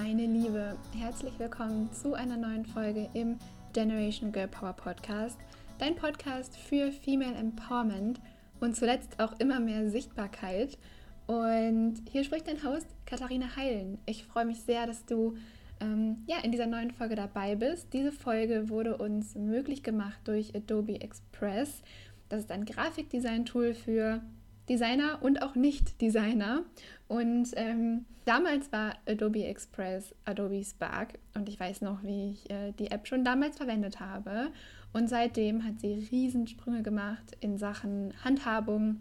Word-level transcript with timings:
meine 0.00 0.26
Liebe, 0.26 0.76
herzlich 0.96 1.36
willkommen 1.40 1.90
zu 1.92 2.14
einer 2.14 2.36
neuen 2.36 2.64
Folge 2.64 3.08
im 3.14 3.36
Generation 3.72 4.30
Girl 4.30 4.46
Power 4.46 4.72
Podcast, 4.72 5.36
dein 5.80 5.96
Podcast 5.96 6.56
für 6.56 6.92
Female 6.92 7.34
Empowerment 7.34 8.20
und 8.60 8.76
zuletzt 8.76 9.18
auch 9.18 9.32
immer 9.40 9.58
mehr 9.58 9.90
Sichtbarkeit. 9.90 10.78
Und 11.26 11.96
hier 12.12 12.22
spricht 12.22 12.46
dein 12.46 12.62
Host 12.62 12.86
Katharina 13.06 13.56
Heilen. 13.56 13.98
Ich 14.06 14.22
freue 14.24 14.44
mich 14.44 14.60
sehr, 14.60 14.86
dass 14.86 15.04
du 15.04 15.36
ähm, 15.80 16.18
ja, 16.28 16.36
in 16.44 16.52
dieser 16.52 16.66
neuen 16.66 16.92
Folge 16.92 17.16
dabei 17.16 17.56
bist. 17.56 17.92
Diese 17.92 18.12
Folge 18.12 18.68
wurde 18.68 18.98
uns 18.98 19.34
möglich 19.34 19.82
gemacht 19.82 20.20
durch 20.26 20.54
Adobe 20.54 21.00
Express. 21.00 21.82
Das 22.28 22.42
ist 22.42 22.52
ein 22.52 22.66
Grafikdesign-Tool 22.66 23.74
für 23.74 24.22
Designer 24.68 25.18
und 25.22 25.42
auch 25.42 25.54
Nicht-Designer. 25.54 26.62
Und 27.08 27.48
ähm, 27.56 28.04
damals 28.24 28.70
war 28.72 28.94
Adobe 29.06 29.44
Express 29.44 30.14
Adobe 30.24 30.62
Spark 30.62 31.18
und 31.34 31.48
ich 31.48 31.58
weiß 31.58 31.80
noch, 31.80 32.02
wie 32.02 32.32
ich 32.32 32.50
äh, 32.50 32.72
die 32.78 32.90
App 32.90 33.06
schon 33.06 33.24
damals 33.24 33.56
verwendet 33.56 34.00
habe. 34.00 34.50
Und 34.92 35.08
seitdem 35.08 35.64
hat 35.64 35.80
sie 35.80 36.08
Riesensprünge 36.10 36.82
gemacht 36.82 37.36
in 37.40 37.58
Sachen 37.58 38.12
Handhabung, 38.24 39.00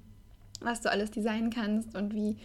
was 0.61 0.81
du 0.81 0.89
alles 0.89 1.11
designen 1.11 1.49
kannst 1.49 1.95
und 1.95 2.13
wie 2.13 2.37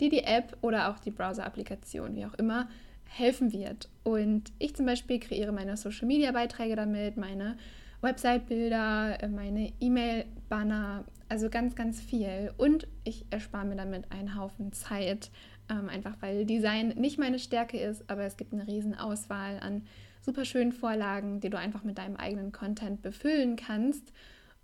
dir 0.00 0.10
die 0.10 0.24
App 0.24 0.56
oder 0.62 0.90
auch 0.90 0.98
die 0.98 1.10
Browser-Applikation, 1.10 2.14
wie 2.14 2.24
auch 2.24 2.34
immer, 2.34 2.68
helfen 3.04 3.52
wird. 3.52 3.88
Und 4.02 4.52
ich 4.58 4.74
zum 4.74 4.86
Beispiel 4.86 5.18
kreiere 5.18 5.52
meine 5.52 5.76
Social-Media-Beiträge 5.76 6.76
damit, 6.76 7.16
meine 7.16 7.56
Website-Bilder, 8.00 9.22
äh, 9.22 9.28
meine 9.28 9.72
E-Mail-Banner, 9.80 11.04
also 11.28 11.50
ganz, 11.50 11.74
ganz 11.74 12.00
viel. 12.00 12.52
Und 12.56 12.86
ich 13.04 13.26
erspare 13.30 13.66
mir 13.66 13.76
damit 13.76 14.10
einen 14.10 14.36
Haufen 14.36 14.72
Zeit, 14.72 15.30
ähm, 15.70 15.88
einfach 15.88 16.16
weil 16.20 16.46
Design 16.46 16.88
nicht 16.96 17.18
meine 17.18 17.38
Stärke 17.38 17.78
ist, 17.78 18.08
aber 18.10 18.22
es 18.24 18.36
gibt 18.36 18.52
eine 18.52 18.66
riesen 18.66 18.94
Auswahl 18.94 19.60
an 19.60 19.82
super 20.22 20.44
schönen 20.44 20.72
Vorlagen, 20.72 21.40
die 21.40 21.50
du 21.50 21.58
einfach 21.58 21.84
mit 21.84 21.98
deinem 21.98 22.16
eigenen 22.16 22.52
Content 22.52 23.02
befüllen 23.02 23.56
kannst. 23.56 24.12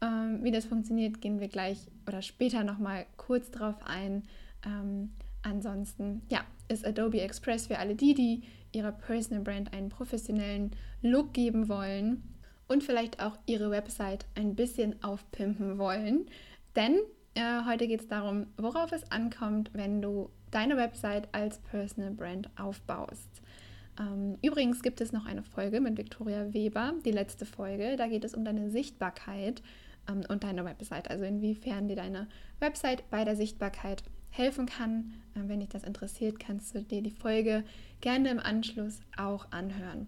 Ähm, 0.02 0.42
wie 0.42 0.50
das 0.50 0.66
funktioniert, 0.66 1.20
gehen 1.20 1.40
wir 1.40 1.48
gleich 1.48 1.78
oder 2.06 2.22
später 2.22 2.64
nochmal 2.64 3.06
kurz 3.16 3.50
drauf 3.50 3.76
ein. 3.84 4.24
Ähm, 4.64 5.12
ansonsten, 5.42 6.22
ja, 6.28 6.40
ist 6.68 6.86
Adobe 6.86 7.20
Express 7.20 7.68
für 7.68 7.78
alle 7.78 7.94
die, 7.94 8.14
die 8.14 8.42
ihrer 8.72 8.92
Personal 8.92 9.42
Brand 9.42 9.72
einen 9.72 9.88
professionellen 9.88 10.72
Look 11.00 11.32
geben 11.32 11.68
wollen 11.68 12.35
und 12.68 12.82
vielleicht 12.82 13.22
auch 13.22 13.38
ihre 13.46 13.70
Website 13.70 14.26
ein 14.34 14.54
bisschen 14.54 15.02
aufpimpen 15.02 15.78
wollen. 15.78 16.26
Denn 16.74 16.98
äh, 17.34 17.64
heute 17.66 17.86
geht 17.86 18.00
es 18.00 18.08
darum, 18.08 18.46
worauf 18.56 18.92
es 18.92 19.10
ankommt, 19.10 19.70
wenn 19.72 20.02
du 20.02 20.30
deine 20.50 20.76
Website 20.76 21.28
als 21.32 21.58
Personal 21.58 22.10
Brand 22.10 22.48
aufbaust. 22.58 23.42
Ähm, 23.98 24.36
übrigens 24.42 24.82
gibt 24.82 25.00
es 25.00 25.12
noch 25.12 25.26
eine 25.26 25.42
Folge 25.42 25.80
mit 25.80 25.96
Victoria 25.96 26.52
Weber, 26.52 26.94
die 27.04 27.12
letzte 27.12 27.46
Folge. 27.46 27.96
Da 27.96 28.06
geht 28.08 28.24
es 28.24 28.34
um 28.34 28.44
deine 28.44 28.70
Sichtbarkeit 28.70 29.62
ähm, 30.08 30.22
und 30.28 30.44
deine 30.44 30.64
Website. 30.64 31.10
Also 31.10 31.24
inwiefern 31.24 31.88
dir 31.88 31.96
deine 31.96 32.28
Website 32.60 33.08
bei 33.10 33.24
der 33.24 33.36
Sichtbarkeit 33.36 34.02
helfen 34.30 34.66
kann. 34.66 35.14
Äh, 35.34 35.48
wenn 35.48 35.60
dich 35.60 35.70
das 35.70 35.84
interessiert, 35.84 36.38
kannst 36.38 36.74
du 36.74 36.82
dir 36.82 37.02
die 37.02 37.10
Folge 37.10 37.64
gerne 38.00 38.30
im 38.30 38.38
Anschluss 38.38 39.00
auch 39.16 39.50
anhören. 39.50 40.06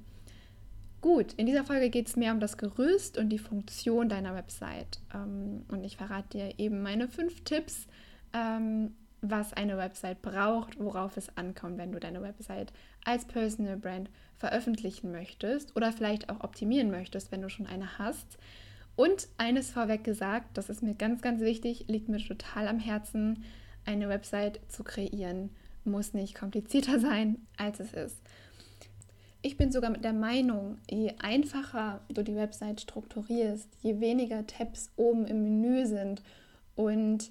Gut, 1.00 1.32
in 1.34 1.46
dieser 1.46 1.64
Folge 1.64 1.90
geht 1.90 2.08
es 2.08 2.16
mehr 2.16 2.32
um 2.32 2.40
das 2.40 2.58
Gerüst 2.58 3.18
und 3.18 3.28
die 3.28 3.38
Funktion 3.38 4.08
deiner 4.08 4.34
Website. 4.34 5.00
Ähm, 5.14 5.64
und 5.68 5.84
ich 5.84 5.96
verrate 5.96 6.38
dir 6.38 6.58
eben 6.58 6.82
meine 6.82 7.08
fünf 7.08 7.44
Tipps, 7.44 7.86
ähm, 8.32 8.94
was 9.20 9.52
eine 9.52 9.78
Website 9.78 10.22
braucht, 10.22 10.78
worauf 10.78 11.16
es 11.16 11.36
ankommt, 11.36 11.78
wenn 11.78 11.92
du 11.92 12.00
deine 12.00 12.22
Website 12.22 12.72
als 13.04 13.24
Personal 13.24 13.76
Brand 13.76 14.10
veröffentlichen 14.38 15.10
möchtest 15.12 15.76
oder 15.76 15.92
vielleicht 15.92 16.30
auch 16.30 16.40
optimieren 16.40 16.90
möchtest, 16.90 17.30
wenn 17.30 17.42
du 17.42 17.48
schon 17.48 17.66
eine 17.66 17.98
hast. 17.98 18.38
Und 18.96 19.28
eines 19.36 19.70
vorweg 19.70 20.02
gesagt, 20.02 20.56
das 20.56 20.68
ist 20.68 20.82
mir 20.82 20.94
ganz, 20.94 21.22
ganz 21.22 21.40
wichtig, 21.40 21.84
liegt 21.86 22.08
mir 22.08 22.18
total 22.18 22.66
am 22.66 22.80
Herzen, 22.80 23.44
eine 23.84 24.08
Website 24.08 24.60
zu 24.68 24.82
kreieren 24.82 25.50
muss 25.88 26.14
nicht 26.14 26.34
komplizierter 26.34 27.00
sein, 27.00 27.46
als 27.56 27.80
es 27.80 27.92
ist. 27.92 28.16
Ich 29.40 29.56
bin 29.56 29.70
sogar 29.70 29.90
mit 29.90 30.04
der 30.04 30.12
Meinung, 30.12 30.78
je 30.90 31.12
einfacher 31.18 32.00
du 32.08 32.24
die 32.24 32.34
Website 32.34 32.80
strukturierst, 32.80 33.68
je 33.82 34.00
weniger 34.00 34.46
Tabs 34.46 34.90
oben 34.96 35.26
im 35.26 35.42
Menü 35.42 35.86
sind 35.86 36.22
und 36.74 37.30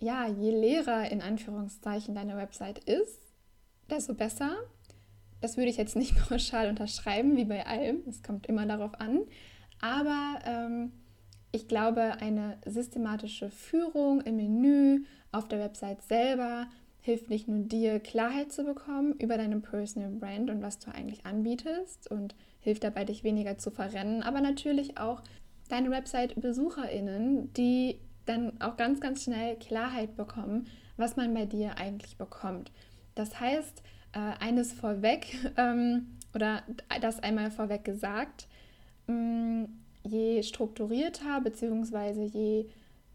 ja, 0.00 0.26
je 0.26 0.50
leerer 0.50 1.10
in 1.10 1.20
Anführungszeichen 1.20 2.14
deine 2.14 2.36
Website 2.36 2.78
ist, 2.84 3.20
desto 3.90 4.14
besser. 4.14 4.56
Das 5.40 5.56
würde 5.56 5.70
ich 5.70 5.76
jetzt 5.76 5.96
nicht 5.96 6.16
pauschal 6.28 6.68
unterschreiben, 6.68 7.36
wie 7.36 7.44
bei 7.44 7.66
allem. 7.66 8.02
Es 8.08 8.22
kommt 8.22 8.46
immer 8.46 8.66
darauf 8.66 8.98
an. 9.00 9.20
Aber 9.80 10.38
ähm, 10.46 10.92
ich 11.52 11.68
glaube, 11.68 12.14
eine 12.20 12.58
systematische 12.64 13.50
Führung 13.50 14.20
im 14.22 14.36
Menü 14.36 15.04
auf 15.32 15.48
der 15.48 15.60
Website 15.60 16.02
selber 16.02 16.68
hilft 17.00 17.30
nicht 17.30 17.48
nur 17.48 17.60
dir, 17.60 18.00
Klarheit 18.00 18.52
zu 18.52 18.64
bekommen 18.64 19.12
über 19.14 19.38
deine 19.38 19.60
Personal 19.60 20.10
Brand 20.10 20.50
und 20.50 20.62
was 20.62 20.78
du 20.78 20.90
eigentlich 20.90 21.24
anbietest 21.24 22.10
und 22.10 22.34
hilft 22.60 22.84
dabei, 22.84 23.04
dich 23.04 23.24
weniger 23.24 23.58
zu 23.58 23.70
verrennen, 23.70 24.22
aber 24.22 24.40
natürlich 24.40 24.98
auch 24.98 25.22
deine 25.68 25.90
Website-BesucherInnen, 25.90 27.52
die 27.54 27.98
dann 28.26 28.60
auch 28.60 28.76
ganz, 28.76 29.00
ganz 29.00 29.24
schnell 29.24 29.56
Klarheit 29.56 30.16
bekommen, 30.16 30.66
was 30.96 31.16
man 31.16 31.32
bei 31.32 31.46
dir 31.46 31.78
eigentlich 31.78 32.16
bekommt. 32.16 32.70
Das 33.14 33.40
heißt, 33.40 33.82
äh, 34.12 34.44
eines 34.44 34.72
vorweg 34.72 35.34
ähm, 35.56 36.18
oder 36.34 36.62
das 37.00 37.20
einmal 37.20 37.50
vorweg 37.50 37.84
gesagt, 37.84 38.48
mm, 39.06 39.64
je 40.04 40.42
strukturierter 40.42 41.40
bzw. 41.40 42.24
je 42.24 42.66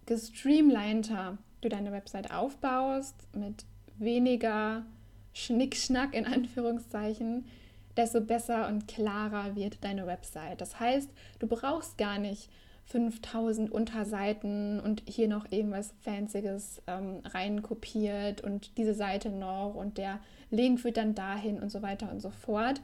gestreamliner 0.06 1.38
du 1.62 1.70
deine 1.70 1.92
Website 1.92 2.32
aufbaust 2.32 3.16
mit 3.36 3.66
weniger 4.03 4.86
Schnickschnack 5.34 6.14
in 6.14 6.25
Anführungszeichen, 6.34 7.46
desto 7.97 8.22
besser 8.22 8.68
und 8.68 8.88
klarer 8.88 9.56
wird 9.56 9.84
deine 9.84 10.08
Website. 10.08 10.62
Das 10.62 10.80
heißt, 10.80 11.09
du 11.40 11.47
brauchst 11.47 11.97
gar 11.97 12.19
nicht 12.19 12.50
5000 12.86 13.72
Unterseiten 13.72 14.80
und 14.80 15.03
hier 15.06 15.28
noch 15.28 15.52
irgendwas 15.52 15.94
Fancyes 16.02 16.81
ähm, 16.88 17.22
reinkopiert 17.24 18.42
und 18.42 18.78
diese 18.78 18.94
Seite 18.94 19.30
noch 19.30 19.75
und 19.75 19.97
der 19.97 20.19
Link 20.52 20.81
führt 20.81 20.97
dann 20.97 21.16
dahin 21.16 21.59
und 21.59 21.72
so 21.72 21.81
weiter 21.81 22.12
und 22.12 22.19
so 22.19 22.30
fort. 22.30 22.81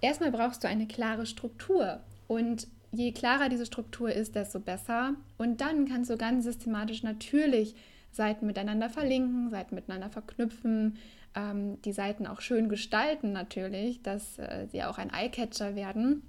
Erstmal 0.00 0.32
brauchst 0.32 0.64
du 0.64 0.68
eine 0.68 0.86
klare 0.86 1.26
Struktur 1.26 2.00
und 2.28 2.66
je 2.92 3.12
klarer 3.12 3.48
diese 3.48 3.66
Struktur 3.66 4.10
ist, 4.10 4.34
desto 4.34 4.60
besser. 4.60 5.14
Und 5.36 5.60
dann 5.60 5.86
kannst 5.86 6.10
du 6.10 6.16
ganz 6.16 6.44
systematisch 6.44 7.02
natürlich 7.02 7.74
Seiten 8.14 8.46
miteinander 8.46 8.88
verlinken, 8.88 9.50
Seiten 9.50 9.74
miteinander 9.74 10.10
verknüpfen, 10.10 10.98
ähm, 11.34 11.80
die 11.82 11.92
Seiten 11.92 12.26
auch 12.26 12.40
schön 12.40 12.68
gestalten 12.68 13.32
natürlich, 13.32 14.02
dass 14.02 14.38
äh, 14.38 14.66
sie 14.70 14.84
auch 14.84 14.98
ein 14.98 15.12
Eyecatcher 15.12 15.74
werden. 15.74 16.22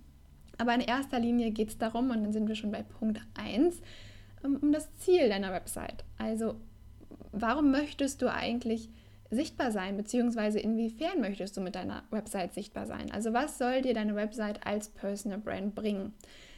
Aber 0.57 0.73
in 0.73 0.81
erster 0.81 1.19
Linie 1.19 1.51
geht 1.51 1.69
es 1.69 1.77
darum, 1.77 2.09
und 2.09 2.23
dann 2.23 2.33
sind 2.33 2.47
wir 2.47 2.55
schon 2.55 2.71
bei 2.71 2.83
Punkt 2.83 3.21
1, 3.35 3.81
um, 4.43 4.55
um 4.57 4.71
das 4.71 4.93
Ziel 4.97 5.29
deiner 5.29 5.51
Website. 5.51 6.03
Also 6.17 6.55
warum 7.31 7.71
möchtest 7.71 8.21
du 8.21 8.31
eigentlich 8.31 8.89
sichtbar 9.31 9.71
sein, 9.71 9.97
beziehungsweise 9.97 10.59
inwiefern 10.59 11.19
möchtest 11.19 11.57
du 11.57 11.61
mit 11.61 11.75
deiner 11.75 12.03
Website 12.09 12.53
sichtbar 12.53 12.85
sein? 12.85 13.11
Also 13.11 13.33
was 13.33 13.57
soll 13.57 13.81
dir 13.81 13.93
deine 13.93 14.15
Website 14.15 14.65
als 14.65 14.89
Personal 14.89 15.39
Brand 15.39 15.75
bringen? 15.75 16.13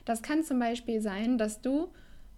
Das 0.05 0.21
kann 0.21 0.43
zum 0.43 0.59
Beispiel 0.59 1.01
sein, 1.01 1.37
dass 1.37 1.61
du 1.61 1.89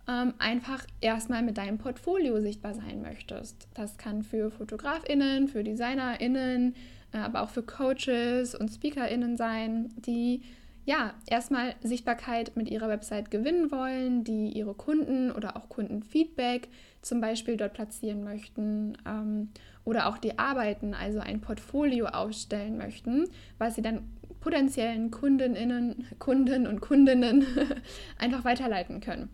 ähm, 0.09 0.33
einfach 0.39 0.85
erstmal 1.01 1.43
mit 1.43 1.57
deinem 1.57 1.77
Portfolio 1.77 2.41
sichtbar 2.41 2.73
sein 2.73 3.01
möchtest. 3.01 3.67
Das 3.75 3.97
kann 3.97 4.23
für 4.23 4.49
FotografInnen, 4.49 5.47
für 5.47 5.63
DesignerInnen, 5.63 6.75
äh, 7.13 7.17
aber 7.17 7.43
auch 7.43 7.49
für 7.49 7.61
Coaches 7.63 8.55
und 8.55 8.69
SpeakerInnen 8.69 9.37
sein, 9.37 9.93
die 9.97 10.41
ja, 10.85 11.13
erstmal 11.27 11.75
Sichtbarkeit 11.83 12.55
mit 12.55 12.67
ihrer 12.67 12.89
Website 12.89 13.29
gewinnen 13.29 13.69
wollen, 13.69 14.23
die 14.23 14.49
ihre 14.49 14.73
Kunden 14.73 15.31
oder 15.31 15.55
auch 15.55 15.69
Kundenfeedback 15.69 16.69
zum 17.03 17.21
Beispiel 17.21 17.57
dort 17.57 17.73
platzieren 17.73 18.23
möchten 18.23 18.97
ähm, 19.05 19.49
oder 19.85 20.07
auch 20.07 20.17
die 20.17 20.39
Arbeiten, 20.39 20.95
also 20.95 21.19
ein 21.19 21.41
Portfolio 21.41 22.07
aufstellen 22.07 22.77
möchten, 22.77 23.25
was 23.59 23.75
sie 23.75 23.83
dann 23.83 24.09
potenziellen 24.39 25.11
Kundinnen, 25.11 26.07
Kunden 26.17 26.65
und 26.65 26.79
Kundinnen 26.81 27.45
einfach 28.17 28.43
weiterleiten 28.43 28.99
können. 29.01 29.29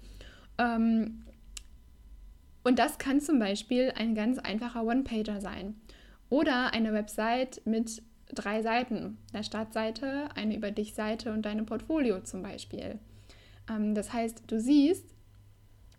Ähm, 0.58 1.24
und 2.64 2.80
das 2.80 2.98
kann 2.98 3.22
zum 3.22 3.40
Beispiel 3.40 3.94
ein 3.96 4.16
ganz 4.16 4.40
einfacher 4.40 4.84
One-Pager 4.84 5.40
sein 5.40 5.76
oder 6.30 6.74
eine 6.74 6.94
Website 6.94 7.62
mit 7.66 8.02
drei 8.34 8.62
Seiten. 8.62 9.18
Der 9.34 9.44
Startseite, 9.44 10.30
eine 10.36 10.56
Über 10.56 10.72
dich-Seite 10.72 11.32
und 11.32 11.44
deine 11.44 11.64
Portfolio 11.64 12.22
zum 12.22 12.42
Beispiel. 12.42 13.00
Ähm, 13.70 13.94
das 13.94 14.14
heißt, 14.14 14.44
du 14.48 14.60
siehst, 14.60 15.06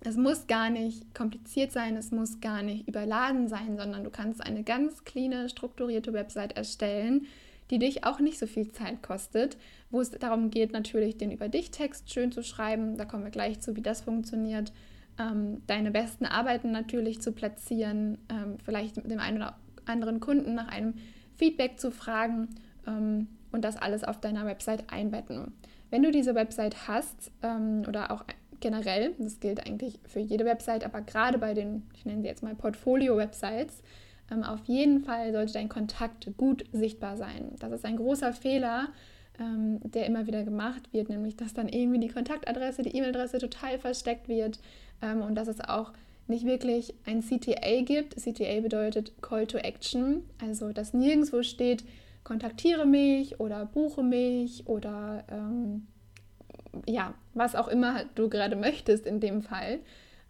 es 0.01 0.17
muss 0.17 0.47
gar 0.47 0.71
nicht 0.71 1.15
kompliziert 1.15 1.73
sein, 1.73 1.97
es 1.97 2.11
muss 2.11 2.41
gar 2.41 2.63
nicht 2.63 2.87
überladen 2.87 3.49
sein, 3.49 3.77
sondern 3.77 4.05
du 4.05 4.11
kannst 4.11 4.41
eine 4.41 4.63
ganz 4.63 5.05
cleane, 5.05 5.49
strukturierte 5.49 6.13
Website 6.13 6.57
erstellen, 6.57 7.27
die 7.71 7.79
dich 7.79 8.05
auch 8.05 8.21
nicht 8.21 8.39
so 8.39 8.47
viel 8.47 8.71
Zeit 8.73 9.03
kostet, 9.03 9.57
wo 9.91 10.01
es 10.01 10.11
darum 10.11 10.51
geht, 10.51 10.73
natürlich 10.73 11.17
den 11.17 11.31
über 11.31 11.49
dich 11.49 11.71
Text 11.71 12.13
schön 12.13 12.33
zu 12.33 12.43
schreiben. 12.43 12.97
Da 12.97 13.05
kommen 13.05 13.25
wir 13.25 13.31
gleich 13.31 13.61
zu, 13.61 13.77
wie 13.77 13.83
das 13.83 14.03
funktioniert. 14.03 14.73
Ähm, 15.19 15.63
deine 15.67 15.91
besten 15.91 16.27
Arbeiten 16.27 16.71
natürlich 16.71 17.21
zu 17.23 17.33
platzieren, 17.33 18.19
ähm, 18.29 18.59
vielleicht 18.65 18.97
mit 18.97 19.11
dem 19.11 19.21
einen 19.21 19.39
oder 19.39 19.59
anderen 19.87 20.21
Kunden 20.21 20.55
nach 20.55 20.69
einem 20.69 20.95
Feedback 21.37 21.79
zu 21.81 21.91
fragen 21.91 22.49
ähm, 22.87 23.29
und 23.53 23.65
das 23.65 23.77
alles 23.77 24.05
auf 24.05 24.21
deiner 24.21 24.47
Website 24.47 24.85
einbetten. 24.93 25.53
Wenn 25.91 26.03
du 26.03 26.11
diese 26.11 26.35
Website 26.35 26.89
hast 26.89 27.31
ähm, 27.43 27.85
oder 27.89 28.11
auch 28.11 28.25
generell, 28.61 29.15
das 29.19 29.41
gilt 29.41 29.67
eigentlich 29.67 29.99
für 30.07 30.21
jede 30.21 30.45
Website, 30.45 30.85
aber 30.85 31.01
gerade 31.01 31.39
bei 31.39 31.55
den, 31.55 31.85
ich 31.95 32.05
nenne 32.05 32.23
sie 32.23 32.29
jetzt 32.29 32.43
mal 32.43 32.55
Portfolio-Websites, 32.55 33.83
ähm, 34.31 34.43
auf 34.43 34.65
jeden 34.67 35.01
Fall 35.01 35.33
sollte 35.33 35.53
dein 35.55 35.69
Kontakt 35.69 36.31
gut 36.37 36.65
sichtbar 36.73 37.17
sein. 37.17 37.53
Das 37.59 37.73
ist 37.73 37.85
ein 37.85 37.97
großer 37.97 38.33
Fehler, 38.33 38.89
ähm, 39.39 39.81
der 39.83 40.07
immer 40.07 40.27
wieder 40.27 40.43
gemacht 40.43 40.93
wird, 40.93 41.09
nämlich 41.09 41.37
dass 41.37 41.55
dann 41.55 41.69
irgendwie 41.69 42.01
die 42.01 42.09
Kontaktadresse, 42.09 42.83
die 42.83 42.97
E-Mail-Adresse 42.97 43.39
total 43.39 43.79
versteckt 43.79 44.29
wird 44.29 44.59
ähm, 45.03 45.23
und 45.23 45.35
dass 45.35 45.49
es 45.49 45.61
auch 45.61 45.93
nicht 46.29 46.45
wirklich 46.45 46.95
ein 47.05 47.23
CTA 47.23 47.83
gibt. 47.83 48.17
CTA 48.17 48.61
bedeutet 48.61 49.13
Call 49.23 49.47
to 49.47 49.59
Action, 49.59 50.25
also 50.41 50.73
dass 50.73 50.93
nirgendwo 50.93 51.43
steht, 51.43 51.85
kontaktiere 52.25 52.87
mich 52.87 53.39
oder 53.39 53.67
buche 53.67 54.03
mich 54.03 54.67
oder 54.67 55.25
ähm, 55.31 55.87
ja, 56.89 57.15
was 57.35 57.55
auch 57.55 57.69
immer 57.69 58.05
du 58.15 58.29
gerade 58.29 58.57
möchtest 58.57 59.07
in 59.07 59.21
dem 59.21 59.43
Fall, 59.43 59.79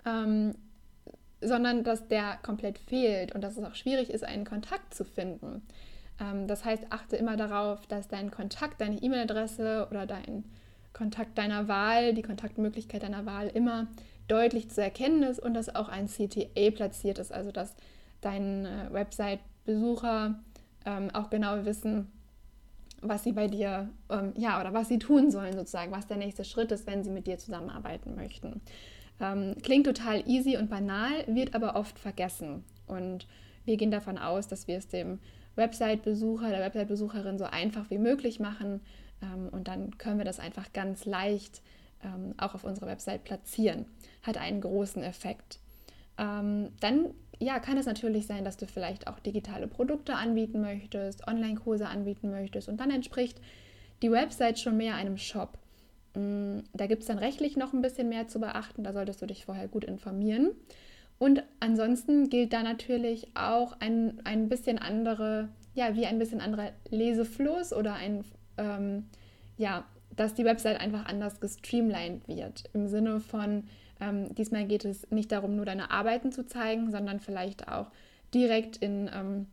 ähm, 0.04 0.54
sondern 1.40 1.84
dass 1.84 2.08
der 2.08 2.38
komplett 2.42 2.78
fehlt 2.78 3.34
und 3.34 3.42
dass 3.42 3.56
es 3.56 3.64
auch 3.64 3.74
schwierig 3.74 4.10
ist, 4.10 4.24
einen 4.24 4.44
Kontakt 4.44 4.94
zu 4.94 5.04
finden. 5.04 5.62
Ähm, 6.20 6.46
das 6.46 6.64
heißt, 6.64 6.84
achte 6.90 7.16
immer 7.16 7.36
darauf, 7.36 7.86
dass 7.86 8.08
dein 8.08 8.30
Kontakt, 8.30 8.80
deine 8.80 9.02
E-Mail-Adresse 9.02 9.88
oder 9.90 10.06
dein 10.06 10.44
Kontakt 10.92 11.36
deiner 11.36 11.68
Wahl, 11.68 12.14
die 12.14 12.22
Kontaktmöglichkeit 12.22 13.02
deiner 13.02 13.26
Wahl 13.26 13.48
immer 13.48 13.86
deutlich 14.28 14.70
zu 14.70 14.82
erkennen 14.82 15.22
ist 15.22 15.38
und 15.38 15.54
dass 15.54 15.74
auch 15.74 15.88
ein 15.88 16.08
CTA 16.08 16.70
platziert 16.70 17.18
ist, 17.18 17.32
also 17.32 17.52
dass 17.52 17.74
deine 18.22 18.88
Website-Besucher 18.90 20.40
ähm, 20.84 21.10
auch 21.12 21.30
genau 21.30 21.64
wissen, 21.64 22.10
was 23.02 23.24
sie 23.24 23.32
bei 23.32 23.46
dir, 23.46 23.90
ähm, 24.10 24.32
ja, 24.36 24.60
oder 24.60 24.72
was 24.72 24.88
sie 24.88 24.98
tun 24.98 25.30
sollen 25.30 25.52
sozusagen, 25.52 25.92
was 25.92 26.06
der 26.06 26.16
nächste 26.16 26.44
Schritt 26.44 26.72
ist, 26.72 26.86
wenn 26.86 27.04
sie 27.04 27.10
mit 27.10 27.26
dir 27.26 27.38
zusammenarbeiten 27.38 28.14
möchten. 28.14 28.62
Ähm, 29.20 29.54
klingt 29.62 29.86
total 29.86 30.28
easy 30.28 30.56
und 30.56 30.68
banal, 30.68 31.24
wird 31.26 31.54
aber 31.54 31.76
oft 31.76 31.98
vergessen. 31.98 32.64
Und 32.86 33.26
wir 33.64 33.76
gehen 33.76 33.90
davon 33.90 34.18
aus, 34.18 34.48
dass 34.48 34.68
wir 34.68 34.76
es 34.76 34.88
dem 34.88 35.18
Website-Besucher, 35.56 36.50
der 36.50 36.60
Website-Besucherin 36.60 37.38
so 37.38 37.44
einfach 37.44 37.90
wie 37.90 37.98
möglich 37.98 38.40
machen. 38.40 38.80
Ähm, 39.22 39.48
und 39.50 39.68
dann 39.68 39.96
können 39.98 40.18
wir 40.18 40.24
das 40.24 40.38
einfach 40.38 40.72
ganz 40.72 41.04
leicht 41.04 41.62
ähm, 42.04 42.34
auch 42.36 42.54
auf 42.54 42.64
unserer 42.64 42.86
Website 42.86 43.24
platzieren. 43.24 43.86
Hat 44.22 44.36
einen 44.36 44.60
großen 44.60 45.02
Effekt. 45.02 45.58
Ähm, 46.18 46.70
dann 46.80 47.10
ja, 47.38 47.58
kann 47.58 47.76
es 47.76 47.86
natürlich 47.86 48.26
sein, 48.26 48.44
dass 48.44 48.56
du 48.56 48.66
vielleicht 48.66 49.08
auch 49.08 49.18
digitale 49.18 49.66
Produkte 49.66 50.14
anbieten 50.14 50.60
möchtest, 50.60 51.26
Online-Kurse 51.28 51.86
anbieten 51.86 52.30
möchtest 52.30 52.68
und 52.68 52.78
dann 52.78 52.90
entspricht 52.90 53.40
die 54.02 54.10
Website 54.10 54.58
schon 54.58 54.76
mehr 54.76 54.94
einem 54.94 55.18
Shop. 55.18 55.58
Da 56.72 56.86
gibt 56.86 57.02
es 57.02 57.08
dann 57.08 57.18
rechtlich 57.18 57.56
noch 57.56 57.72
ein 57.72 57.82
bisschen 57.82 58.08
mehr 58.08 58.26
zu 58.26 58.40
beachten, 58.40 58.84
da 58.84 58.92
solltest 58.92 59.20
du 59.20 59.26
dich 59.26 59.44
vorher 59.44 59.68
gut 59.68 59.84
informieren. 59.84 60.52
Und 61.18 61.42
ansonsten 61.60 62.28
gilt 62.28 62.52
da 62.52 62.62
natürlich 62.62 63.28
auch 63.34 63.76
ein, 63.80 64.20
ein 64.24 64.48
bisschen 64.48 64.78
andere, 64.78 65.48
ja, 65.74 65.94
wie 65.94 66.06
ein 66.06 66.18
bisschen 66.18 66.40
anderer 66.40 66.72
Lesefluss 66.90 67.72
oder 67.72 67.94
ein, 67.94 68.24
ähm, 68.58 69.04
ja, 69.56 69.84
dass 70.14 70.34
die 70.34 70.44
Website 70.44 70.80
einfach 70.80 71.06
anders 71.06 71.40
gestreamlined 71.40 72.28
wird. 72.28 72.64
Im 72.72 72.88
Sinne 72.88 73.20
von, 73.20 73.64
ähm, 74.00 74.34
diesmal 74.34 74.66
geht 74.66 74.84
es 74.84 75.10
nicht 75.10 75.32
darum, 75.32 75.56
nur 75.56 75.64
deine 75.64 75.90
Arbeiten 75.90 76.32
zu 76.32 76.46
zeigen, 76.46 76.90
sondern 76.90 77.20
vielleicht 77.20 77.68
auch 77.68 77.90
direkt 78.32 78.78
in 78.78 79.10
ähm, 79.14 79.46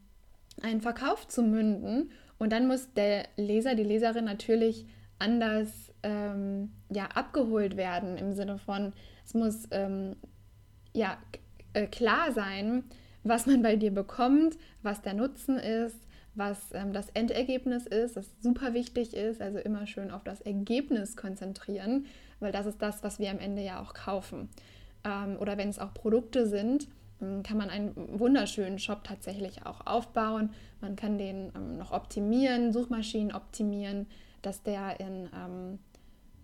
einen 0.61 0.81
Verkauf 0.81 1.27
zu 1.27 1.43
münden. 1.43 2.11
Und 2.39 2.51
dann 2.51 2.67
muss 2.67 2.93
der 2.93 3.25
Leser, 3.37 3.75
die 3.75 3.83
Leserin 3.83 4.25
natürlich 4.25 4.85
anders 5.19 5.92
ähm, 6.03 6.71
ja, 6.89 7.05
abgeholt 7.07 7.77
werden 7.77 8.17
im 8.17 8.33
Sinne 8.33 8.57
von, 8.57 8.93
es 9.25 9.33
muss 9.33 9.67
ähm, 9.71 10.15
ja, 10.93 11.17
äh, 11.73 11.87
klar 11.87 12.31
sein, 12.31 12.83
was 13.23 13.45
man 13.45 13.61
bei 13.61 13.75
dir 13.75 13.91
bekommt, 13.91 14.57
was 14.81 15.01
der 15.01 15.13
Nutzen 15.13 15.57
ist, 15.57 15.97
was 16.35 16.71
ähm, 16.73 16.93
das 16.93 17.09
Endergebnis 17.11 17.85
ist, 17.87 18.17
das 18.17 18.29
super 18.41 18.73
wichtig 18.73 19.15
ist. 19.15 19.41
Also 19.41 19.59
immer 19.59 19.87
schön 19.87 20.11
auf 20.11 20.23
das 20.23 20.41
Ergebnis 20.41 21.15
konzentrieren 21.15 22.05
weil 22.43 22.51
das 22.51 22.67
ist 22.67 22.81
das, 22.81 23.03
was 23.03 23.17
wir 23.17 23.31
am 23.31 23.39
Ende 23.39 23.63
ja 23.63 23.81
auch 23.81 23.93
kaufen. 23.93 24.49
Ähm, 25.03 25.37
oder 25.39 25.57
wenn 25.57 25.69
es 25.69 25.79
auch 25.79 25.93
Produkte 25.93 26.45
sind, 26.45 26.87
ähm, 27.21 27.41
kann 27.41 27.57
man 27.57 27.69
einen 27.69 28.19
wunderschönen 28.19 28.77
Shop 28.77 29.03
tatsächlich 29.03 29.65
auch 29.65 29.87
aufbauen. 29.87 30.51
Man 30.81 30.95
kann 30.95 31.17
den 31.17 31.51
ähm, 31.55 31.77
noch 31.77 31.91
optimieren, 31.91 32.71
Suchmaschinen 32.71 33.33
optimieren, 33.33 34.07
dass 34.41 34.61
der 34.61 34.99
in 34.99 35.29
ähm, 35.33 35.79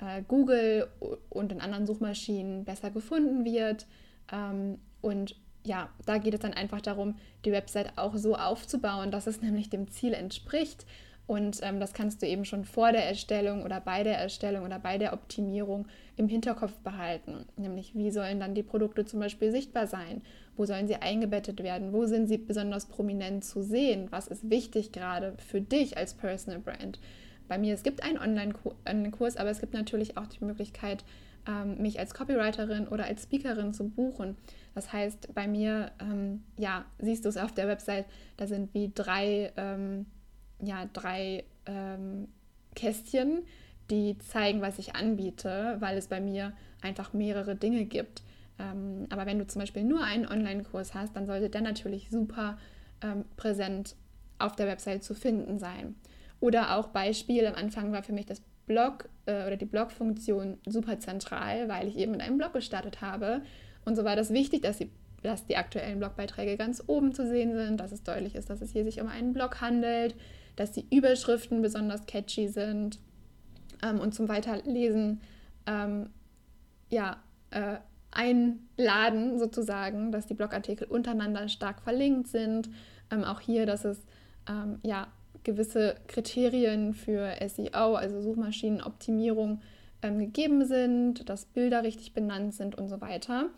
äh, 0.01 0.21
Google 0.27 0.87
und 1.29 1.51
in 1.51 1.61
anderen 1.61 1.85
Suchmaschinen 1.85 2.65
besser 2.65 2.91
gefunden 2.91 3.45
wird. 3.45 3.85
Ähm, 4.31 4.79
und 5.01 5.35
ja, 5.63 5.89
da 6.05 6.17
geht 6.17 6.33
es 6.33 6.39
dann 6.39 6.53
einfach 6.53 6.81
darum, 6.81 7.15
die 7.45 7.51
Website 7.51 7.97
auch 7.97 8.15
so 8.15 8.35
aufzubauen, 8.35 9.11
dass 9.11 9.27
es 9.27 9.41
nämlich 9.41 9.69
dem 9.69 9.89
Ziel 9.89 10.13
entspricht 10.13 10.85
und 11.29 11.59
ähm, 11.61 11.79
das 11.79 11.93
kannst 11.93 12.23
du 12.23 12.25
eben 12.25 12.43
schon 12.43 12.65
vor 12.65 12.91
der 12.91 13.05
Erstellung 13.05 13.61
oder 13.61 13.79
bei 13.79 14.01
der 14.01 14.17
Erstellung 14.17 14.65
oder 14.65 14.79
bei 14.79 14.97
der 14.97 15.13
Optimierung 15.13 15.85
im 16.17 16.27
Hinterkopf 16.27 16.73
behalten. 16.79 17.45
Nämlich, 17.55 17.93
wie 17.93 18.09
sollen 18.09 18.39
dann 18.39 18.55
die 18.55 18.63
Produkte 18.63 19.05
zum 19.05 19.19
Beispiel 19.19 19.51
sichtbar 19.51 19.85
sein? 19.85 20.23
Wo 20.57 20.65
sollen 20.65 20.87
sie 20.87 20.95
eingebettet 20.95 21.61
werden? 21.61 21.93
Wo 21.93 22.07
sind 22.07 22.25
sie 22.25 22.39
besonders 22.39 22.87
prominent 22.87 23.45
zu 23.45 23.61
sehen? 23.61 24.07
Was 24.09 24.27
ist 24.27 24.49
wichtig 24.49 24.91
gerade 24.91 25.35
für 25.37 25.61
dich 25.61 25.97
als 25.97 26.15
Personal 26.15 26.61
Brand? 26.61 26.99
Bei 27.49 27.57
mir, 27.57 27.73
es 27.73 27.83
gibt 27.83 28.01
einen 28.03 28.17
Online-Kurs, 28.17 29.35
aber 29.35 29.49
es 29.49 29.59
gibt 29.59 29.73
natürlich 29.73 30.17
auch 30.17 30.27
die 30.27 30.45
Möglichkeit, 30.45 31.03
ähm, 31.45 31.81
mich 31.81 31.99
als 31.99 32.13
Copywriterin 32.13 32.87
oder 32.87 33.05
als 33.05 33.23
Speakerin 33.23 33.73
zu 33.73 33.89
buchen. 33.89 34.37
Das 34.73 34.93
heißt, 34.93 35.33
bei 35.35 35.47
mir, 35.47 35.91
ähm, 35.99 36.43
ja, 36.57 36.85
siehst 36.99 37.25
du 37.25 37.29
es 37.29 37.35
auf 37.35 37.51
der 37.51 37.67
Website, 37.67 38.05
da 38.37 38.47
sind 38.47 38.73
wie 38.73 38.91
drei 38.95 39.51
ähm, 39.57 40.05
ja, 40.61 40.85
drei 40.91 41.43
ähm, 41.65 42.27
Kästchen, 42.75 43.43
die 43.89 44.17
zeigen, 44.19 44.61
was 44.61 44.79
ich 44.79 44.95
anbiete, 44.95 45.77
weil 45.79 45.97
es 45.97 46.07
bei 46.07 46.21
mir 46.21 46.53
einfach 46.81 47.13
mehrere 47.13 47.55
Dinge 47.55 47.85
gibt. 47.85 48.21
Ähm, 48.59 49.07
aber 49.09 49.25
wenn 49.25 49.39
du 49.39 49.47
zum 49.47 49.61
Beispiel 49.61 49.83
nur 49.83 50.03
einen 50.03 50.27
Online-Kurs 50.27 50.93
hast, 50.93 51.15
dann 51.15 51.25
sollte 51.25 51.49
der 51.49 51.61
natürlich 51.61 52.09
super 52.09 52.57
ähm, 53.01 53.25
präsent 53.37 53.95
auf 54.37 54.55
der 54.55 54.67
Website 54.67 55.03
zu 55.03 55.13
finden 55.13 55.59
sein. 55.59 55.95
Oder 56.39 56.77
auch 56.77 56.87
Beispiel, 56.87 57.45
am 57.45 57.55
Anfang 57.55 57.91
war 57.91 58.03
für 58.03 58.13
mich 58.13 58.25
das 58.25 58.41
Blog 58.65 59.09
äh, 59.25 59.45
oder 59.45 59.57
die 59.57 59.65
Blog-Funktion 59.65 60.57
super 60.65 60.99
zentral, 60.99 61.67
weil 61.67 61.87
ich 61.87 61.97
eben 61.97 62.13
mit 62.13 62.21
einem 62.21 62.37
Blog 62.37 62.53
gestartet 62.53 63.01
habe. 63.01 63.41
Und 63.83 63.95
so 63.95 64.05
war 64.05 64.15
das 64.15 64.31
wichtig, 64.31 64.61
dass 64.61 64.77
die, 64.77 64.91
dass 65.23 65.45
die 65.45 65.57
aktuellen 65.57 65.99
Blogbeiträge 65.99 66.55
ganz 66.55 66.83
oben 66.87 67.13
zu 67.13 67.27
sehen 67.27 67.53
sind, 67.55 67.79
dass 67.79 67.91
es 67.91 68.03
deutlich 68.03 68.35
ist, 68.35 68.49
dass 68.49 68.61
es 68.61 68.71
hier 68.71 68.85
sich 68.85 69.01
um 69.01 69.07
einen 69.07 69.33
Blog 69.33 69.59
handelt, 69.59 70.15
dass 70.55 70.71
die 70.71 70.85
Überschriften 70.95 71.61
besonders 71.61 72.05
catchy 72.05 72.47
sind 72.47 72.99
ähm, 73.83 73.99
und 73.99 74.13
zum 74.13 74.29
Weiterlesen 74.29 75.19
ähm, 75.65 76.09
ja, 76.89 77.17
äh, 77.51 77.77
einladen 78.11 79.39
sozusagen, 79.39 80.11
dass 80.11 80.25
die 80.25 80.33
Blogartikel 80.33 80.87
untereinander 80.87 81.47
stark 81.47 81.81
verlinkt 81.81 82.27
sind. 82.27 82.69
Ähm, 83.11 83.23
auch 83.23 83.39
hier, 83.39 83.65
dass 83.65 83.85
es 83.85 83.99
ähm, 84.47 84.79
ja, 84.83 85.07
gewisse 85.43 85.95
Kriterien 86.07 86.93
für 86.93 87.33
SEO, 87.47 87.95
also 87.95 88.21
Suchmaschinenoptimierung, 88.21 89.61
ähm, 90.01 90.19
gegeben 90.19 90.65
sind, 90.65 91.27
dass 91.29 91.45
Bilder 91.45 91.83
richtig 91.83 92.13
benannt 92.13 92.53
sind 92.53 92.77
und 92.77 92.87
so 92.87 93.01
weiter. 93.01 93.49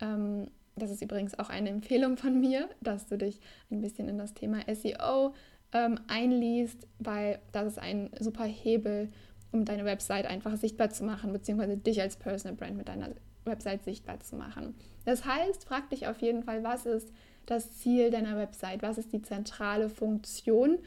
Ähm, 0.00 0.48
das 0.76 0.90
ist 0.90 1.02
übrigens 1.02 1.38
auch 1.38 1.50
eine 1.50 1.68
Empfehlung 1.68 2.16
von 2.16 2.40
mir, 2.40 2.68
dass 2.80 3.06
du 3.06 3.18
dich 3.18 3.40
ein 3.70 3.80
bisschen 3.80 4.08
in 4.08 4.18
das 4.18 4.34
Thema 4.34 4.60
SEO 4.72 5.34
ähm, 5.72 6.00
einliest, 6.08 6.86
weil 6.98 7.38
das 7.52 7.66
ist 7.66 7.78
ein 7.78 8.10
super 8.18 8.44
Hebel, 8.44 9.10
um 9.52 9.64
deine 9.64 9.84
Website 9.84 10.26
einfach 10.26 10.56
sichtbar 10.56 10.90
zu 10.90 11.04
machen, 11.04 11.32
beziehungsweise 11.32 11.76
dich 11.76 12.00
als 12.00 12.16
Personal 12.16 12.56
Brand 12.56 12.76
mit 12.76 12.88
deiner 12.88 13.10
Website 13.44 13.84
sichtbar 13.84 14.20
zu 14.20 14.36
machen. 14.36 14.74
Das 15.04 15.24
heißt, 15.24 15.64
frag 15.64 15.90
dich 15.90 16.06
auf 16.06 16.20
jeden 16.20 16.44
Fall, 16.44 16.62
was 16.62 16.86
ist 16.86 17.12
das 17.46 17.76
Ziel 17.78 18.10
deiner 18.10 18.36
Website, 18.36 18.82
was 18.82 18.98
ist 18.98 19.12
die 19.12 19.22
zentrale 19.22 19.88
Funktion. 19.88 20.78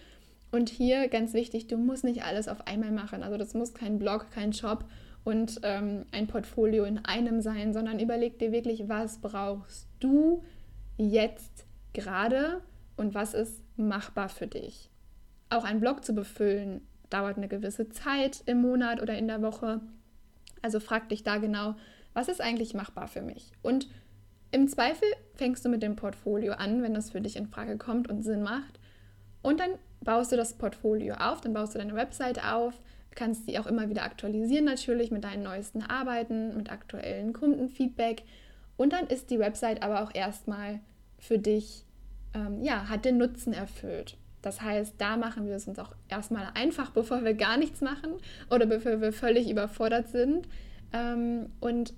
Und 0.53 0.69
hier 0.69 1.07
ganz 1.07 1.33
wichtig, 1.33 1.65
du 1.65 1.77
musst 1.77 2.03
nicht 2.03 2.23
alles 2.25 2.47
auf 2.47 2.67
einmal 2.67 2.91
machen. 2.91 3.23
Also 3.23 3.37
das 3.37 3.55
muss 3.55 3.73
kein 3.73 3.97
Blog, 3.97 4.27
kein 4.29 4.53
Shop 4.53 4.85
und 5.23 5.59
ähm, 5.63 6.05
ein 6.11 6.27
Portfolio 6.27 6.83
in 6.83 7.03
einem 7.03 7.41
sein, 7.41 7.73
sondern 7.73 7.99
überleg 7.99 8.37
dir 8.37 8.51
wirklich, 8.51 8.87
was 8.87 9.17
brauchst 9.17 9.87
du 9.99 10.43
jetzt 10.97 11.65
gerade 11.93 12.61
und 12.97 13.15
was 13.15 13.33
ist 13.33 13.63
machbar 13.77 14.29
für 14.29 14.45
dich. 14.45 14.91
auch 15.49 15.63
einen 15.63 15.79
Blog 15.79 16.05
zu 16.05 16.13
befüllen, 16.13 16.81
dauert 17.09 17.37
eine 17.37 17.47
gewisse 17.47 17.89
Zeit 17.89 18.43
im 18.45 18.61
Monat 18.61 19.01
oder 19.01 19.17
in 19.17 19.27
der 19.27 19.41
Woche. 19.41 19.81
Also 20.61 20.79
frag 20.79 21.09
dich 21.09 21.23
da 21.23 21.37
genau, 21.37 21.73
was 22.13 22.27
ist 22.27 22.41
eigentlich 22.41 22.75
machbar 22.75 23.07
für 23.07 23.23
mich? 23.23 23.53
Und 23.63 23.87
im 24.51 24.67
Zweifel 24.67 25.07
fängst 25.33 25.65
du 25.65 25.69
mit 25.69 25.81
dem 25.81 25.95
Portfolio 25.95 26.53
an, 26.53 26.83
wenn 26.83 26.93
das 26.93 27.09
für 27.09 27.21
dich 27.21 27.37
in 27.37 27.47
Frage 27.47 27.79
kommt 27.79 28.07
und 28.07 28.21
Sinn 28.21 28.43
macht. 28.43 28.79
Und 29.41 29.59
dann 29.59 29.71
baust 30.03 30.31
du 30.31 30.35
das 30.35 30.53
Portfolio 30.53 31.15
auf, 31.15 31.41
dann 31.41 31.53
baust 31.53 31.75
du 31.75 31.79
deine 31.79 31.95
Website 31.95 32.43
auf, 32.43 32.79
kannst 33.15 33.45
sie 33.45 33.59
auch 33.59 33.67
immer 33.67 33.89
wieder 33.89 34.03
aktualisieren 34.03 34.65
natürlich 34.65 35.11
mit 35.11 35.23
deinen 35.23 35.43
neuesten 35.43 35.83
Arbeiten, 35.83 36.55
mit 36.57 36.71
aktuellen 36.71 37.33
Kundenfeedback. 37.33 38.23
Und 38.77 38.93
dann 38.93 39.07
ist 39.07 39.29
die 39.29 39.39
Website 39.39 39.83
aber 39.83 40.03
auch 40.03 40.13
erstmal 40.13 40.79
für 41.19 41.37
dich, 41.37 41.85
ähm, 42.33 42.61
ja, 42.63 42.89
hat 42.89 43.05
den 43.05 43.17
Nutzen 43.17 43.53
erfüllt. 43.53 44.17
Das 44.41 44.61
heißt, 44.61 44.95
da 44.97 45.15
machen 45.15 45.47
wir 45.47 45.55
es 45.55 45.67
uns 45.67 45.79
auch 45.79 45.95
erstmal 46.09 46.49
einfach, 46.53 46.89
bevor 46.89 47.23
wir 47.23 47.33
gar 47.33 47.57
nichts 47.57 47.81
machen 47.81 48.15
oder 48.49 48.65
bevor 48.65 48.99
wir 48.99 49.13
völlig 49.13 49.49
überfordert 49.49 50.09
sind. 50.09 50.47
Ähm, 50.91 51.47
und 51.61 51.93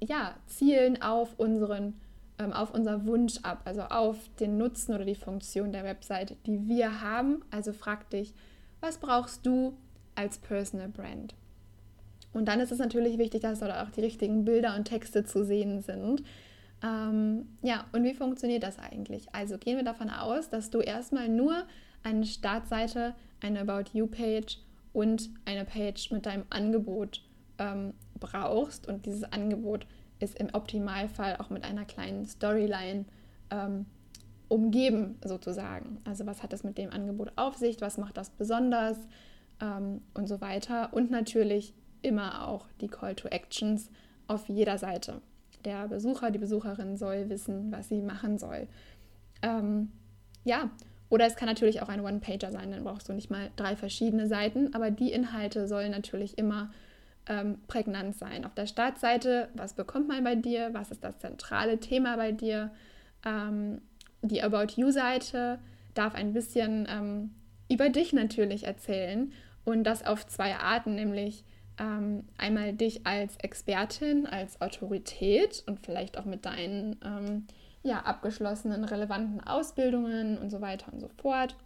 ja, 0.00 0.34
zielen 0.46 1.00
auf 1.00 1.38
unseren 1.38 1.94
ähm, 2.38 2.52
auf 2.52 2.72
unser 2.72 3.06
Wunsch 3.06 3.38
ab, 3.42 3.62
also 3.64 3.82
auf 3.82 4.16
den 4.40 4.58
Nutzen 4.58 4.94
oder 4.94 5.04
die 5.04 5.14
Funktion 5.14 5.72
der 5.72 5.84
Website, 5.84 6.36
die 6.46 6.66
wir 6.68 7.00
haben. 7.00 7.42
Also 7.50 7.72
frag 7.72 8.10
dich, 8.10 8.34
was 8.80 8.98
brauchst 8.98 9.44
du 9.44 9.76
als 10.14 10.38
Personal 10.38 10.88
Brand? 10.88 11.34
Und 12.32 12.46
dann 12.46 12.60
ist 12.60 12.72
es 12.72 12.78
natürlich 12.78 13.18
wichtig, 13.18 13.42
dass 13.42 13.60
dort 13.60 13.72
auch 13.72 13.90
die 13.90 14.00
richtigen 14.00 14.44
Bilder 14.44 14.76
und 14.76 14.84
Texte 14.84 15.24
zu 15.24 15.44
sehen 15.44 15.80
sind. 15.80 16.22
Ähm, 16.82 17.48
ja, 17.62 17.86
und 17.92 18.04
wie 18.04 18.14
funktioniert 18.14 18.62
das 18.62 18.78
eigentlich? 18.78 19.26
Also 19.34 19.58
gehen 19.58 19.76
wir 19.76 19.84
davon 19.84 20.10
aus, 20.10 20.48
dass 20.48 20.70
du 20.70 20.80
erstmal 20.80 21.28
nur 21.28 21.64
eine 22.04 22.24
Startseite, 22.24 23.14
eine 23.40 23.60
About 23.60 23.90
You-Page 23.92 24.58
und 24.92 25.30
eine 25.44 25.64
Page 25.64 26.10
mit 26.12 26.26
deinem 26.26 26.44
Angebot 26.50 27.22
ähm, 27.58 27.94
brauchst 28.20 28.86
und 28.86 29.06
dieses 29.06 29.24
Angebot 29.24 29.86
ist 30.20 30.38
im 30.38 30.48
Optimalfall 30.52 31.36
auch 31.36 31.50
mit 31.50 31.64
einer 31.64 31.84
kleinen 31.84 32.26
Storyline 32.26 33.04
ähm, 33.50 33.86
umgeben 34.48 35.18
sozusagen. 35.24 35.98
Also 36.04 36.26
was 36.26 36.42
hat 36.42 36.52
das 36.52 36.64
mit 36.64 36.78
dem 36.78 36.90
Angebot 36.90 37.32
auf 37.36 37.56
sich, 37.56 37.80
was 37.80 37.98
macht 37.98 38.16
das 38.16 38.30
besonders 38.30 38.96
ähm, 39.60 40.02
und 40.14 40.26
so 40.26 40.40
weiter. 40.40 40.92
Und 40.92 41.10
natürlich 41.10 41.74
immer 42.02 42.48
auch 42.48 42.66
die 42.80 42.88
Call 42.88 43.14
to 43.14 43.28
Actions 43.28 43.90
auf 44.26 44.48
jeder 44.48 44.78
Seite. 44.78 45.20
Der 45.64 45.88
Besucher, 45.88 46.30
die 46.30 46.38
Besucherin 46.38 46.96
soll 46.96 47.28
wissen, 47.28 47.72
was 47.72 47.88
sie 47.88 48.00
machen 48.00 48.38
soll. 48.38 48.68
Ähm, 49.42 49.90
ja, 50.44 50.70
oder 51.10 51.26
es 51.26 51.36
kann 51.36 51.48
natürlich 51.48 51.82
auch 51.82 51.88
ein 51.88 52.04
One-Pager 52.04 52.52
sein, 52.52 52.70
dann 52.70 52.84
brauchst 52.84 53.08
du 53.08 53.12
nicht 53.12 53.30
mal 53.30 53.50
drei 53.56 53.76
verschiedene 53.76 54.28
Seiten, 54.28 54.74
aber 54.74 54.90
die 54.90 55.10
Inhalte 55.10 55.66
sollen 55.66 55.90
natürlich 55.90 56.38
immer 56.38 56.70
ähm, 57.28 57.58
prägnant 57.68 58.16
sein. 58.16 58.44
Auf 58.44 58.54
der 58.54 58.66
Startseite, 58.66 59.48
was 59.54 59.74
bekommt 59.74 60.08
man 60.08 60.24
bei 60.24 60.34
dir, 60.34 60.70
was 60.72 60.90
ist 60.90 61.04
das 61.04 61.18
zentrale 61.18 61.78
Thema 61.78 62.16
bei 62.16 62.32
dir. 62.32 62.70
Ähm, 63.24 63.82
die 64.22 64.42
About 64.42 64.72
You-Seite 64.76 65.58
darf 65.94 66.14
ein 66.14 66.32
bisschen 66.32 66.86
ähm, 66.90 67.30
über 67.70 67.90
dich 67.90 68.12
natürlich 68.12 68.64
erzählen 68.64 69.32
und 69.64 69.84
das 69.84 70.04
auf 70.04 70.26
zwei 70.26 70.56
Arten, 70.56 70.94
nämlich 70.94 71.44
ähm, 71.78 72.24
einmal 72.38 72.72
dich 72.72 73.06
als 73.06 73.36
Expertin, 73.36 74.26
als 74.26 74.60
Autorität 74.60 75.62
und 75.66 75.84
vielleicht 75.84 76.18
auch 76.18 76.24
mit 76.24 76.46
deinen 76.46 76.96
ähm, 77.04 77.46
ja, 77.82 78.00
abgeschlossenen 78.00 78.84
relevanten 78.84 79.40
Ausbildungen 79.40 80.38
und 80.38 80.50
so 80.50 80.60
weiter 80.60 80.92
und 80.92 81.00
so 81.00 81.08
fort 81.20 81.56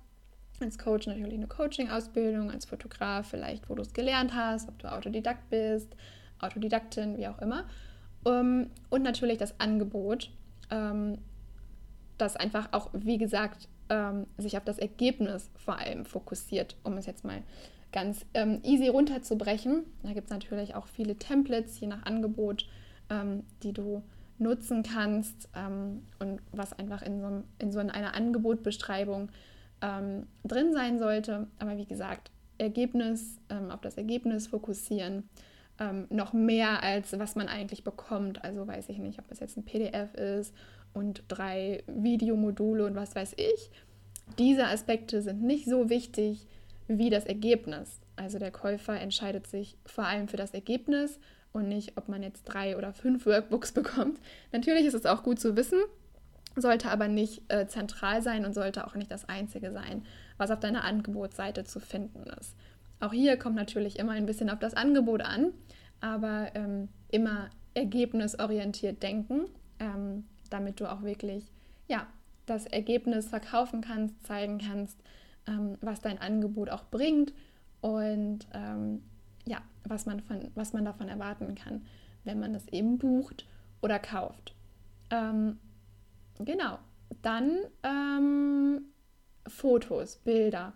als 0.62 0.78
Coach 0.78 1.06
natürlich 1.06 1.34
eine 1.34 1.46
Coaching-Ausbildung, 1.46 2.50
als 2.50 2.64
Fotograf 2.64 3.28
vielleicht, 3.28 3.68
wo 3.68 3.74
du 3.74 3.82
es 3.82 3.92
gelernt 3.92 4.34
hast, 4.34 4.68
ob 4.68 4.78
du 4.78 4.90
Autodidakt 4.90 5.50
bist, 5.50 5.94
Autodidaktin, 6.40 7.16
wie 7.16 7.28
auch 7.28 7.40
immer. 7.40 7.64
Um, 8.24 8.70
und 8.88 9.02
natürlich 9.02 9.38
das 9.38 9.58
Angebot, 9.58 10.30
ähm, 10.70 11.18
das 12.18 12.36
einfach 12.36 12.68
auch, 12.72 12.90
wie 12.92 13.18
gesagt, 13.18 13.68
ähm, 13.88 14.26
sich 14.38 14.56
auf 14.56 14.64
das 14.64 14.78
Ergebnis 14.78 15.50
vor 15.56 15.78
allem 15.78 16.04
fokussiert, 16.04 16.76
um 16.84 16.96
es 16.96 17.06
jetzt 17.06 17.24
mal 17.24 17.42
ganz 17.92 18.24
ähm, 18.34 18.60
easy 18.62 18.88
runterzubrechen. 18.88 19.84
Da 20.02 20.12
gibt 20.12 20.26
es 20.26 20.30
natürlich 20.30 20.74
auch 20.74 20.86
viele 20.86 21.16
Templates, 21.16 21.78
je 21.80 21.88
nach 21.88 22.04
Angebot, 22.04 22.68
ähm, 23.10 23.44
die 23.62 23.72
du 23.72 24.02
nutzen 24.38 24.82
kannst 24.82 25.48
ähm, 25.54 26.02
und 26.18 26.40
was 26.52 26.72
einfach 26.72 27.02
in 27.02 27.20
so, 27.20 27.42
in 27.58 27.72
so 27.72 27.78
einer 27.78 28.14
Angebotbeschreibung 28.14 29.30
ähm, 29.82 30.26
drin 30.44 30.72
sein 30.72 30.98
sollte. 30.98 31.48
Aber 31.58 31.76
wie 31.76 31.84
gesagt, 31.84 32.30
Ergebnis, 32.58 33.38
ähm, 33.50 33.70
auf 33.70 33.80
das 33.80 33.96
Ergebnis 33.96 34.46
fokussieren. 34.46 35.28
Ähm, 35.78 36.06
noch 36.10 36.32
mehr 36.32 36.82
als 36.82 37.18
was 37.18 37.34
man 37.34 37.48
eigentlich 37.48 37.84
bekommt. 37.84 38.44
Also 38.44 38.66
weiß 38.66 38.88
ich 38.88 38.98
nicht, 38.98 39.18
ob 39.18 39.30
es 39.30 39.40
jetzt 39.40 39.56
ein 39.56 39.64
PDF 39.64 40.14
ist 40.14 40.54
und 40.92 41.24
drei 41.28 41.82
Videomodule 41.86 42.86
und 42.86 42.94
was 42.94 43.14
weiß 43.14 43.34
ich. 43.36 43.70
Diese 44.38 44.66
Aspekte 44.66 45.20
sind 45.22 45.42
nicht 45.42 45.66
so 45.66 45.90
wichtig 45.90 46.46
wie 46.88 47.10
das 47.10 47.24
Ergebnis. 47.24 48.00
Also 48.16 48.38
der 48.38 48.50
Käufer 48.50 48.98
entscheidet 49.00 49.46
sich 49.46 49.76
vor 49.86 50.04
allem 50.04 50.28
für 50.28 50.36
das 50.36 50.52
Ergebnis 50.52 51.18
und 51.52 51.68
nicht, 51.68 51.96
ob 51.96 52.08
man 52.08 52.22
jetzt 52.22 52.44
drei 52.44 52.76
oder 52.76 52.92
fünf 52.92 53.26
Workbooks 53.26 53.72
bekommt. 53.72 54.20
Natürlich 54.52 54.86
ist 54.86 54.94
es 54.94 55.06
auch 55.06 55.22
gut 55.22 55.40
zu 55.40 55.56
wissen, 55.56 55.80
sollte 56.56 56.90
aber 56.90 57.08
nicht 57.08 57.50
äh, 57.52 57.66
zentral 57.66 58.22
sein 58.22 58.44
und 58.44 58.54
sollte 58.54 58.86
auch 58.86 58.94
nicht 58.94 59.10
das 59.10 59.28
Einzige 59.28 59.72
sein, 59.72 60.04
was 60.36 60.50
auf 60.50 60.60
deiner 60.60 60.84
Angebotsseite 60.84 61.64
zu 61.64 61.80
finden 61.80 62.24
ist. 62.40 62.56
Auch 63.00 63.12
hier 63.12 63.36
kommt 63.36 63.56
natürlich 63.56 63.98
immer 63.98 64.12
ein 64.12 64.26
bisschen 64.26 64.50
auf 64.50 64.58
das 64.58 64.74
Angebot 64.74 65.22
an, 65.22 65.52
aber 66.00 66.50
ähm, 66.54 66.88
immer 67.08 67.50
ergebnisorientiert 67.74 69.02
denken, 69.02 69.46
ähm, 69.78 70.24
damit 70.50 70.80
du 70.80 70.90
auch 70.90 71.02
wirklich 71.02 71.50
ja, 71.88 72.06
das 72.46 72.66
Ergebnis 72.66 73.28
verkaufen 73.28 73.80
kannst, 73.80 74.24
zeigen 74.26 74.58
kannst, 74.58 74.98
ähm, 75.46 75.78
was 75.80 76.00
dein 76.00 76.18
Angebot 76.18 76.70
auch 76.70 76.84
bringt 76.90 77.32
und 77.80 78.46
ähm, 78.52 79.02
ja, 79.46 79.58
was 79.84 80.06
man, 80.06 80.20
von, 80.20 80.50
was 80.54 80.72
man 80.72 80.84
davon 80.84 81.08
erwarten 81.08 81.54
kann, 81.54 81.84
wenn 82.24 82.38
man 82.38 82.52
das 82.52 82.68
eben 82.68 82.98
bucht 82.98 83.46
oder 83.80 83.98
kauft. 83.98 84.54
Genau. 86.44 86.78
Dann 87.22 87.58
ähm, 87.82 88.82
Fotos, 89.46 90.16
Bilder. 90.16 90.72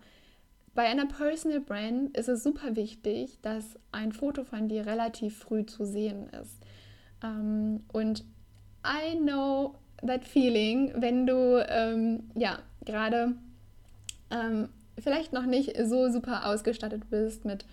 Bei 0.75 0.83
einer 0.83 1.07
Personal 1.07 1.59
Brand 1.59 2.15
ist 2.15 2.29
es 2.29 2.43
super 2.43 2.75
wichtig, 2.75 3.39
dass 3.41 3.79
ein 3.91 4.11
Foto 4.11 4.43
von 4.43 4.67
dir 4.69 4.85
relativ 4.85 5.37
früh 5.37 5.65
zu 5.65 5.85
sehen 5.85 6.29
ist. 6.29 6.57
Ähm, 7.23 7.83
und 7.91 8.23
I 8.85 9.17
know 9.17 9.75
that 10.05 10.23
feeling, 10.23 10.93
wenn 10.95 11.25
du 11.25 11.65
ähm, 11.67 12.29
ja 12.35 12.59
gerade 12.85 13.33
ähm, 14.29 14.69
vielleicht 14.99 15.33
noch 15.33 15.45
nicht 15.45 15.75
so 15.85 16.11
super 16.11 16.45
ausgestattet 16.45 17.09
bist 17.09 17.45
mit 17.45 17.65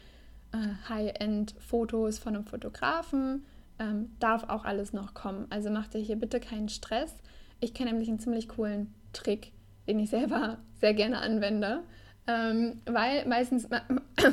äh, 0.52 0.88
High-End-Fotos 0.88 2.18
von 2.18 2.36
einem 2.36 2.44
Fotografen, 2.46 3.44
ähm, 3.78 4.10
darf 4.20 4.44
auch 4.48 4.64
alles 4.64 4.92
noch 4.92 5.14
kommen. 5.14 5.46
Also 5.50 5.70
mach 5.70 5.88
dir 5.88 5.98
hier 6.00 6.16
bitte 6.16 6.40
keinen 6.40 6.68
Stress. 6.68 7.14
Ich 7.64 7.72
kenne 7.72 7.92
nämlich 7.92 8.10
einen 8.10 8.18
ziemlich 8.18 8.46
coolen 8.46 8.92
Trick, 9.14 9.52
den 9.88 9.98
ich 9.98 10.10
selber 10.10 10.58
sehr 10.80 10.92
gerne 10.92 11.20
anwende, 11.20 11.82
ähm, 12.26 12.82
weil 12.84 13.24
meistens, 13.26 13.66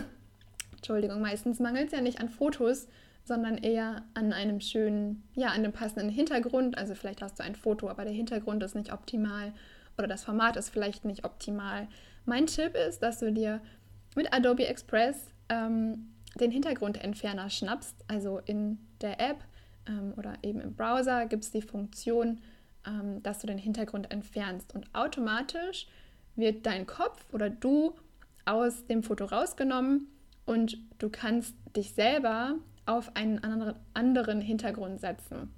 Entschuldigung, 0.75 1.21
meistens 1.21 1.59
mangelt 1.61 1.87
es 1.87 1.93
ja 1.93 2.01
nicht 2.01 2.19
an 2.19 2.27
Fotos, 2.27 2.89
sondern 3.23 3.57
eher 3.57 4.03
an 4.15 4.33
einem 4.33 4.59
schönen, 4.59 5.23
ja, 5.33 5.47
an 5.47 5.63
einem 5.63 5.71
passenden 5.71 6.09
Hintergrund. 6.09 6.77
Also 6.77 6.93
vielleicht 6.93 7.21
hast 7.21 7.39
du 7.39 7.43
ein 7.43 7.55
Foto, 7.55 7.89
aber 7.89 8.03
der 8.03 8.13
Hintergrund 8.13 8.61
ist 8.63 8.75
nicht 8.75 8.91
optimal 8.91 9.53
oder 9.97 10.07
das 10.07 10.25
Format 10.25 10.57
ist 10.57 10.69
vielleicht 10.69 11.05
nicht 11.05 11.23
optimal. 11.23 11.87
Mein 12.25 12.47
Tipp 12.47 12.75
ist, 12.75 13.01
dass 13.01 13.19
du 13.19 13.31
dir 13.31 13.61
mit 14.13 14.33
Adobe 14.33 14.67
Express 14.67 15.31
ähm, 15.47 16.09
den 16.37 16.51
Hintergrundentferner 16.51 17.49
schnappst. 17.49 17.95
Also 18.09 18.41
in 18.43 18.79
der 18.99 19.21
App 19.21 19.37
ähm, 19.87 20.13
oder 20.17 20.33
eben 20.43 20.59
im 20.59 20.75
Browser 20.75 21.27
gibt 21.27 21.45
es 21.45 21.51
die 21.51 21.61
Funktion, 21.61 22.41
ähm, 22.85 23.21
dass 23.23 23.39
du 23.39 23.47
den 23.47 23.57
Hintergrund 23.57 24.11
entfernst. 24.11 24.73
Und 24.75 24.93
automatisch 24.93 25.87
wird 26.35 26.65
dein 26.65 26.85
Kopf 26.85 27.25
oder 27.33 27.49
du 27.49 27.93
aus 28.45 28.85
dem 28.87 29.03
Foto 29.03 29.25
rausgenommen 29.25 30.07
und 30.45 30.77
du 30.99 31.09
kannst 31.09 31.55
dich 31.75 31.93
selber 31.93 32.55
auf 32.85 33.15
einen 33.15 33.39
anderen 33.93 34.41
Hintergrund 34.41 34.99
setzen. 34.99 35.53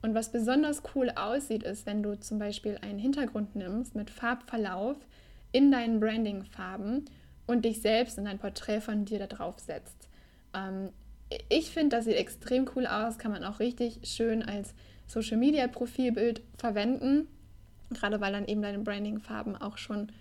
Und 0.00 0.14
was 0.14 0.30
besonders 0.30 0.82
cool 0.94 1.10
aussieht, 1.10 1.64
ist, 1.64 1.86
wenn 1.86 2.02
du 2.02 2.18
zum 2.18 2.38
Beispiel 2.38 2.78
einen 2.82 2.98
Hintergrund 2.98 3.56
nimmst 3.56 3.94
mit 3.96 4.10
Farbverlauf 4.10 4.96
in 5.50 5.72
deinen 5.72 5.98
Branding-Farben 5.98 7.06
und 7.46 7.64
dich 7.64 7.80
selbst 7.80 8.16
in 8.18 8.28
ein 8.28 8.38
Porträt 8.38 8.80
von 8.80 9.04
dir 9.04 9.18
da 9.18 9.26
drauf 9.26 9.58
setzt. 9.58 10.08
Ähm, 10.54 10.90
ich 11.48 11.70
finde, 11.70 11.96
das 11.96 12.04
sieht 12.04 12.16
extrem 12.16 12.70
cool 12.76 12.86
aus, 12.86 13.18
kann 13.18 13.32
man 13.32 13.44
auch 13.44 13.58
richtig 13.58 14.00
schön 14.04 14.42
als 14.42 14.74
Social 15.08 15.38
Media 15.38 15.66
Profilbild 15.66 16.42
verwenden, 16.56 17.26
gerade 17.90 18.20
weil 18.20 18.32
dann 18.32 18.46
eben 18.46 18.62
deine 18.62 18.78
Branding-Farben 18.78 19.56
auch 19.56 19.78
schon 19.78 20.12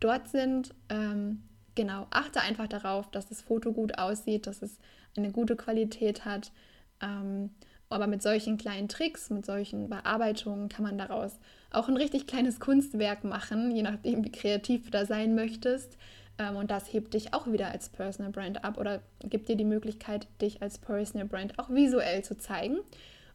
dort 0.00 0.28
sind. 0.28 0.74
Ähm, 0.88 1.42
genau, 1.74 2.06
achte 2.10 2.40
einfach 2.40 2.68
darauf, 2.68 3.10
dass 3.10 3.26
das 3.26 3.42
Foto 3.42 3.72
gut 3.72 3.98
aussieht, 3.98 4.46
dass 4.46 4.62
es 4.62 4.78
eine 5.16 5.32
gute 5.32 5.56
Qualität 5.56 6.24
hat. 6.24 6.52
Ähm, 7.00 7.50
aber 7.88 8.06
mit 8.06 8.22
solchen 8.22 8.56
kleinen 8.56 8.88
Tricks, 8.88 9.30
mit 9.30 9.46
solchen 9.46 9.88
Bearbeitungen 9.88 10.68
kann 10.68 10.84
man 10.84 10.98
daraus 10.98 11.38
auch 11.70 11.88
ein 11.88 11.96
richtig 11.96 12.26
kleines 12.26 12.58
Kunstwerk 12.58 13.24
machen, 13.24 13.70
je 13.70 13.82
nachdem, 13.82 14.24
wie 14.24 14.32
kreativ 14.32 14.86
du 14.86 14.90
da 14.90 15.06
sein 15.06 15.34
möchtest. 15.34 15.96
Ähm, 16.38 16.56
und 16.56 16.70
das 16.70 16.92
hebt 16.92 17.14
dich 17.14 17.32
auch 17.34 17.46
wieder 17.50 17.68
als 17.70 17.88
Personal 17.88 18.32
Brand 18.32 18.64
ab 18.64 18.78
oder 18.78 19.00
gibt 19.20 19.48
dir 19.48 19.56
die 19.56 19.64
Möglichkeit, 19.64 20.26
dich 20.40 20.60
als 20.60 20.78
Personal 20.78 21.26
Brand 21.26 21.58
auch 21.58 21.70
visuell 21.70 22.24
zu 22.24 22.36
zeigen. 22.36 22.78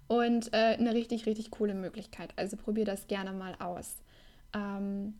Und 0.10 0.51
äh, 0.54 0.75
eine 0.75 0.94
richtig, 0.94 1.25
richtig 1.25 1.51
coole 1.51 1.74
Möglichkeit. 1.75 2.34
Also 2.36 2.58
probier 2.58 2.84
das 2.84 3.08
gerne 3.08 3.32
mal 3.32 3.56
aus. 3.60 3.96
Ähm, 4.54 5.13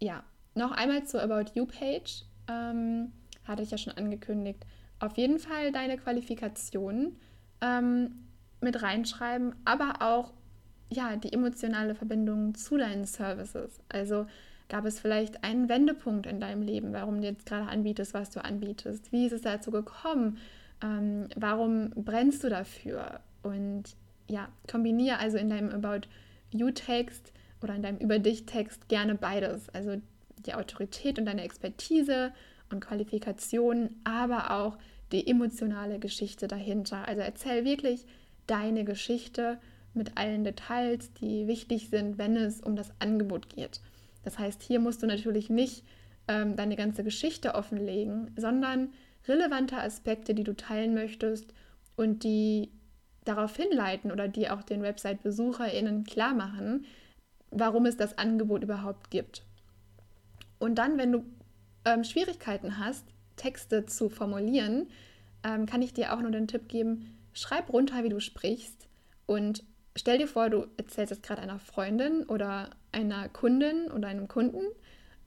ja, 0.00 0.24
noch 0.54 0.72
einmal 0.72 1.04
zur 1.04 1.22
About 1.22 1.52
You 1.54 1.64
Page. 1.64 2.24
Ähm, 2.48 3.12
hatte 3.44 3.62
ich 3.62 3.70
ja 3.70 3.78
schon 3.78 3.94
angekündigt. 3.94 4.66
Auf 4.98 5.16
jeden 5.16 5.38
Fall 5.38 5.72
deine 5.72 5.96
Qualifikationen 5.96 7.16
ähm, 7.60 8.26
mit 8.60 8.82
reinschreiben, 8.82 9.54
aber 9.64 9.98
auch 10.00 10.32
ja, 10.90 11.16
die 11.16 11.32
emotionale 11.32 11.94
Verbindung 11.94 12.54
zu 12.54 12.76
deinen 12.76 13.04
Services. 13.04 13.80
Also 13.88 14.26
gab 14.68 14.84
es 14.84 14.98
vielleicht 14.98 15.44
einen 15.44 15.68
Wendepunkt 15.68 16.26
in 16.26 16.40
deinem 16.40 16.62
Leben, 16.62 16.92
warum 16.92 17.20
du 17.20 17.28
jetzt 17.28 17.46
gerade 17.46 17.68
anbietest, 17.68 18.14
was 18.14 18.30
du 18.30 18.44
anbietest? 18.44 19.12
Wie 19.12 19.26
ist 19.26 19.32
es 19.32 19.42
dazu 19.42 19.70
gekommen? 19.70 20.38
Ähm, 20.82 21.28
warum 21.36 21.90
brennst 21.90 22.42
du 22.44 22.48
dafür? 22.48 23.20
Und 23.42 23.96
ja, 24.28 24.48
kombiniere 24.70 25.18
also 25.18 25.38
in 25.38 25.50
deinem 25.50 25.70
About 25.70 26.08
You-Text 26.50 27.32
oder 27.62 27.74
in 27.74 27.82
deinem 27.82 27.98
Über 27.98 28.18
dich-Text 28.18 28.88
gerne 28.88 29.14
beides. 29.14 29.68
Also 29.70 30.00
die 30.44 30.54
Autorität 30.54 31.18
und 31.18 31.26
deine 31.26 31.42
Expertise 31.42 32.32
und 32.70 32.80
Qualifikation, 32.80 33.90
aber 34.04 34.50
auch 34.50 34.78
die 35.12 35.26
emotionale 35.26 35.98
Geschichte 35.98 36.48
dahinter. 36.48 37.06
Also 37.06 37.22
erzähl 37.22 37.64
wirklich 37.64 38.06
deine 38.46 38.84
Geschichte 38.84 39.58
mit 39.94 40.16
allen 40.16 40.44
Details, 40.44 41.12
die 41.14 41.46
wichtig 41.46 41.88
sind, 41.88 42.18
wenn 42.18 42.36
es 42.36 42.60
um 42.60 42.76
das 42.76 42.90
Angebot 42.98 43.48
geht. 43.48 43.80
Das 44.24 44.38
heißt, 44.38 44.62
hier 44.62 44.80
musst 44.80 45.02
du 45.02 45.06
natürlich 45.06 45.48
nicht 45.48 45.84
ähm, 46.28 46.56
deine 46.56 46.76
ganze 46.76 47.04
Geschichte 47.04 47.54
offenlegen, 47.54 48.30
sondern 48.36 48.90
relevante 49.26 49.76
Aspekte, 49.78 50.34
die 50.34 50.44
du 50.44 50.54
teilen 50.54 50.94
möchtest 50.94 51.52
und 51.96 52.24
die 52.24 52.70
darauf 53.28 53.56
hinleiten 53.56 54.10
oder 54.10 54.28
die 54.28 54.48
auch 54.48 54.62
den 54.62 54.82
Website-BesucherInnen 54.82 56.04
klar 56.04 56.34
machen, 56.34 56.86
warum 57.50 57.86
es 57.86 57.96
das 57.96 58.18
Angebot 58.18 58.62
überhaupt 58.62 59.10
gibt. 59.10 59.44
Und 60.58 60.76
dann, 60.76 60.98
wenn 60.98 61.12
du 61.12 61.24
ähm, 61.84 62.04
Schwierigkeiten 62.04 62.78
hast, 62.78 63.06
Texte 63.36 63.86
zu 63.86 64.08
formulieren, 64.08 64.88
ähm, 65.44 65.66
kann 65.66 65.82
ich 65.82 65.92
dir 65.92 66.14
auch 66.14 66.20
nur 66.20 66.30
den 66.30 66.48
Tipp 66.48 66.68
geben, 66.68 67.18
schreib 67.32 67.72
runter, 67.72 68.02
wie 68.02 68.08
du 68.08 68.20
sprichst 68.20 68.88
und 69.26 69.64
stell 69.94 70.18
dir 70.18 70.28
vor, 70.28 70.48
du 70.48 70.66
erzählst 70.76 71.12
es 71.12 71.22
gerade 71.22 71.42
einer 71.42 71.58
Freundin 71.58 72.24
oder 72.24 72.70
einer 72.92 73.28
Kundin 73.28 73.90
oder 73.90 74.08
einem 74.08 74.28
Kunden 74.28 74.62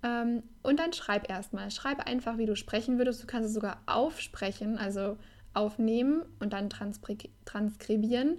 ähm, 0.03 0.44
und 0.63 0.79
dann 0.79 0.94
schreib 0.94 1.29
erstmal. 1.29 1.72
Schreib 1.72 2.08
einfach, 2.08 2.38
wie 2.38 2.46
du 2.46 2.56
sprechen 2.56 2.98
würdest. 2.98 3.22
Du 3.22 3.27
kannst 3.27 3.50
es 3.50 3.53
sogar 3.53 3.82
aufsprechen, 3.86 4.77
also 4.77 5.18
aufnehmen 5.59 6.23
und 6.39 6.53
dann 6.53 6.69
transkribieren 6.69 8.37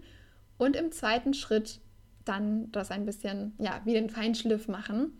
und 0.58 0.76
im 0.76 0.92
zweiten 0.92 1.34
Schritt 1.34 1.80
dann 2.24 2.70
das 2.72 2.90
ein 2.90 3.06
bisschen, 3.06 3.54
ja, 3.58 3.80
wie 3.84 3.94
den 3.94 4.10
Feinschliff 4.10 4.68
machen. 4.68 5.12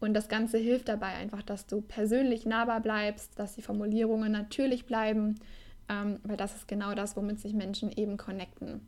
Und 0.00 0.14
das 0.14 0.28
Ganze 0.28 0.58
hilft 0.58 0.88
dabei 0.88 1.08
einfach, 1.14 1.42
dass 1.42 1.66
du 1.66 1.82
persönlich 1.82 2.46
nahbar 2.46 2.80
bleibst, 2.80 3.38
dass 3.38 3.54
die 3.54 3.62
Formulierungen 3.62 4.32
natürlich 4.32 4.86
bleiben, 4.86 5.36
ähm, 5.88 6.18
weil 6.22 6.36
das 6.36 6.56
ist 6.56 6.68
genau 6.68 6.94
das, 6.94 7.16
womit 7.16 7.38
sich 7.38 7.52
Menschen 7.52 7.92
eben 7.92 8.16
connecten. 8.16 8.80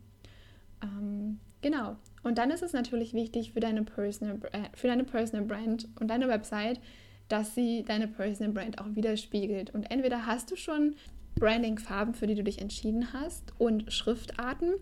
Ähm, 0.81 1.39
genau. 1.61 1.95
Und 2.23 2.37
dann 2.37 2.51
ist 2.51 2.63
es 2.63 2.73
natürlich 2.73 3.13
wichtig 3.13 3.53
für 3.53 3.59
deine, 3.59 3.83
Personal, 3.83 4.39
äh, 4.51 4.69
für 4.73 4.87
deine 4.87 5.03
Personal 5.03 5.45
Brand 5.45 5.87
und 5.99 6.07
deine 6.07 6.27
Website, 6.27 6.79
dass 7.29 7.53
sie 7.55 7.83
deine 7.83 8.07
Personal 8.07 8.53
Brand 8.53 8.79
auch 8.79 8.95
widerspiegelt. 8.95 9.73
Und 9.73 9.83
entweder 9.91 10.25
hast 10.25 10.51
du 10.51 10.55
schon 10.55 10.95
Branding-Farben, 11.35 12.13
für 12.13 12.27
die 12.27 12.35
du 12.35 12.43
dich 12.43 12.61
entschieden 12.61 13.13
hast 13.13 13.53
und 13.57 13.91
Schriftarten 13.91 14.73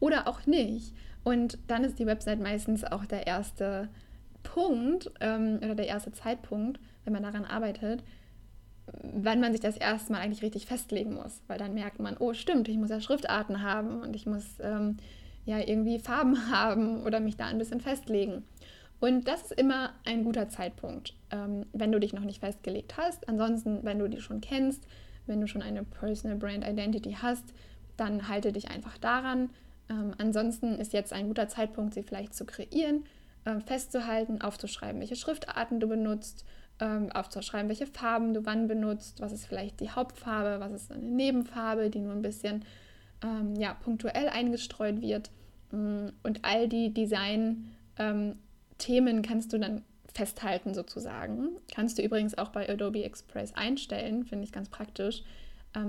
oder 0.00 0.28
auch 0.28 0.46
nicht. 0.46 0.94
Und 1.22 1.58
dann 1.66 1.84
ist 1.84 1.98
die 1.98 2.06
Website 2.06 2.40
meistens 2.40 2.84
auch 2.84 3.06
der 3.06 3.26
erste 3.26 3.88
Punkt 4.42 5.10
ähm, 5.20 5.58
oder 5.62 5.74
der 5.74 5.86
erste 5.86 6.12
Zeitpunkt, 6.12 6.78
wenn 7.04 7.12
man 7.12 7.22
daran 7.22 7.44
arbeitet, 7.44 8.04
wann 9.02 9.40
man 9.40 9.52
sich 9.52 9.60
das 9.60 9.76
erste 9.76 10.12
Mal 10.12 10.20
eigentlich 10.20 10.42
richtig 10.42 10.66
festlegen 10.66 11.14
muss. 11.14 11.42
Weil 11.46 11.58
dann 11.58 11.74
merkt 11.74 11.98
man, 11.98 12.16
oh 12.18 12.34
stimmt, 12.34 12.68
ich 12.68 12.76
muss 12.76 12.90
ja 12.90 13.00
Schriftarten 13.00 13.62
haben 13.62 14.02
und 14.02 14.14
ich 14.14 14.26
muss 14.26 14.58
ähm, 14.60 14.98
ja 15.46 15.58
irgendwie 15.58 15.98
Farben 15.98 16.50
haben 16.50 17.02
oder 17.04 17.20
mich 17.20 17.36
da 17.36 17.46
ein 17.46 17.58
bisschen 17.58 17.80
festlegen. 17.80 18.44
Und 19.00 19.26
das 19.26 19.42
ist 19.42 19.52
immer 19.52 19.92
ein 20.04 20.24
guter 20.24 20.48
Zeitpunkt, 20.48 21.14
ähm, 21.30 21.66
wenn 21.72 21.92
du 21.92 21.98
dich 21.98 22.12
noch 22.12 22.24
nicht 22.24 22.40
festgelegt 22.40 22.96
hast. 22.96 23.28
Ansonsten, 23.28 23.80
wenn 23.82 23.98
du 23.98 24.08
die 24.08 24.20
schon 24.20 24.40
kennst, 24.40 24.86
wenn 25.26 25.40
du 25.40 25.46
schon 25.46 25.62
eine 25.62 25.84
Personal 25.84 26.36
Brand 26.36 26.66
Identity 26.66 27.16
hast, 27.20 27.44
dann 27.96 28.28
halte 28.28 28.52
dich 28.52 28.70
einfach 28.70 28.98
daran. 28.98 29.50
Ähm, 29.88 30.12
ansonsten 30.18 30.78
ist 30.78 30.92
jetzt 30.92 31.12
ein 31.12 31.28
guter 31.28 31.48
Zeitpunkt, 31.48 31.94
sie 31.94 32.02
vielleicht 32.02 32.34
zu 32.34 32.44
kreieren 32.44 33.04
ähm, 33.46 33.60
festzuhalten, 33.60 34.40
aufzuschreiben, 34.40 35.00
welche 35.00 35.16
Schriftarten 35.16 35.80
du 35.80 35.88
benutzt, 35.88 36.44
ähm, 36.80 37.10
aufzuschreiben, 37.12 37.68
welche 37.68 37.86
Farben 37.86 38.34
du 38.34 38.44
wann 38.46 38.66
benutzt, 38.66 39.20
was 39.20 39.32
ist 39.32 39.46
vielleicht 39.46 39.80
die 39.80 39.90
Hauptfarbe, 39.90 40.60
was 40.60 40.72
ist 40.72 40.90
eine 40.90 41.02
Nebenfarbe, 41.02 41.90
die 41.90 42.00
nur 42.00 42.12
ein 42.12 42.22
bisschen 42.22 42.64
ähm, 43.22 43.54
ja, 43.56 43.74
punktuell 43.74 44.28
eingestreut 44.28 45.00
wird. 45.00 45.30
Mm, 45.70 46.08
und 46.22 46.40
all 46.42 46.68
die 46.68 46.92
Design-Themen 46.92 49.22
kannst 49.22 49.52
du 49.52 49.58
dann 49.58 49.82
festhalten 50.14 50.74
sozusagen. 50.74 51.50
Kannst 51.74 51.98
du 51.98 52.02
übrigens 52.02 52.38
auch 52.38 52.48
bei 52.48 52.68
Adobe 52.68 53.04
Express 53.04 53.52
einstellen, 53.54 54.24
finde 54.24 54.44
ich 54.44 54.52
ganz 54.52 54.68
praktisch, 54.68 55.22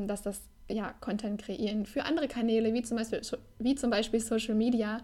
dass 0.07 0.23
das 0.23 0.41
ja, 0.67 0.93
Content 0.99 1.41
kreieren 1.41 1.85
für 1.85 2.05
andere 2.05 2.27
Kanäle, 2.27 2.73
wie 2.73 2.81
zum 2.81 2.97
Beispiel, 2.97 3.21
wie 3.59 3.75
zum 3.75 3.91
Beispiel 3.91 4.19
Social 4.19 4.55
Media, 4.55 4.97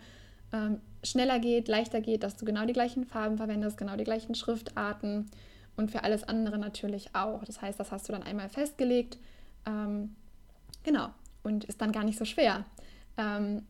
ähm, 0.53 0.81
schneller 1.03 1.39
geht, 1.39 1.67
leichter 1.67 2.01
geht, 2.01 2.23
dass 2.23 2.35
du 2.35 2.45
genau 2.45 2.65
die 2.65 2.73
gleichen 2.73 3.05
Farben 3.05 3.37
verwendest, 3.37 3.77
genau 3.77 3.95
die 3.95 4.03
gleichen 4.03 4.35
Schriftarten 4.35 5.29
und 5.75 5.91
für 5.91 6.03
alles 6.03 6.23
andere 6.23 6.57
natürlich 6.57 7.15
auch. 7.15 7.43
Das 7.43 7.61
heißt, 7.61 7.79
das 7.79 7.91
hast 7.91 8.07
du 8.09 8.13
dann 8.13 8.23
einmal 8.23 8.49
festgelegt. 8.49 9.17
Ähm, 9.65 10.15
genau, 10.83 11.09
und 11.43 11.63
ist 11.65 11.81
dann 11.81 11.91
gar 11.91 12.03
nicht 12.03 12.19
so 12.19 12.25
schwer. 12.25 12.65
Ähm, 13.17 13.65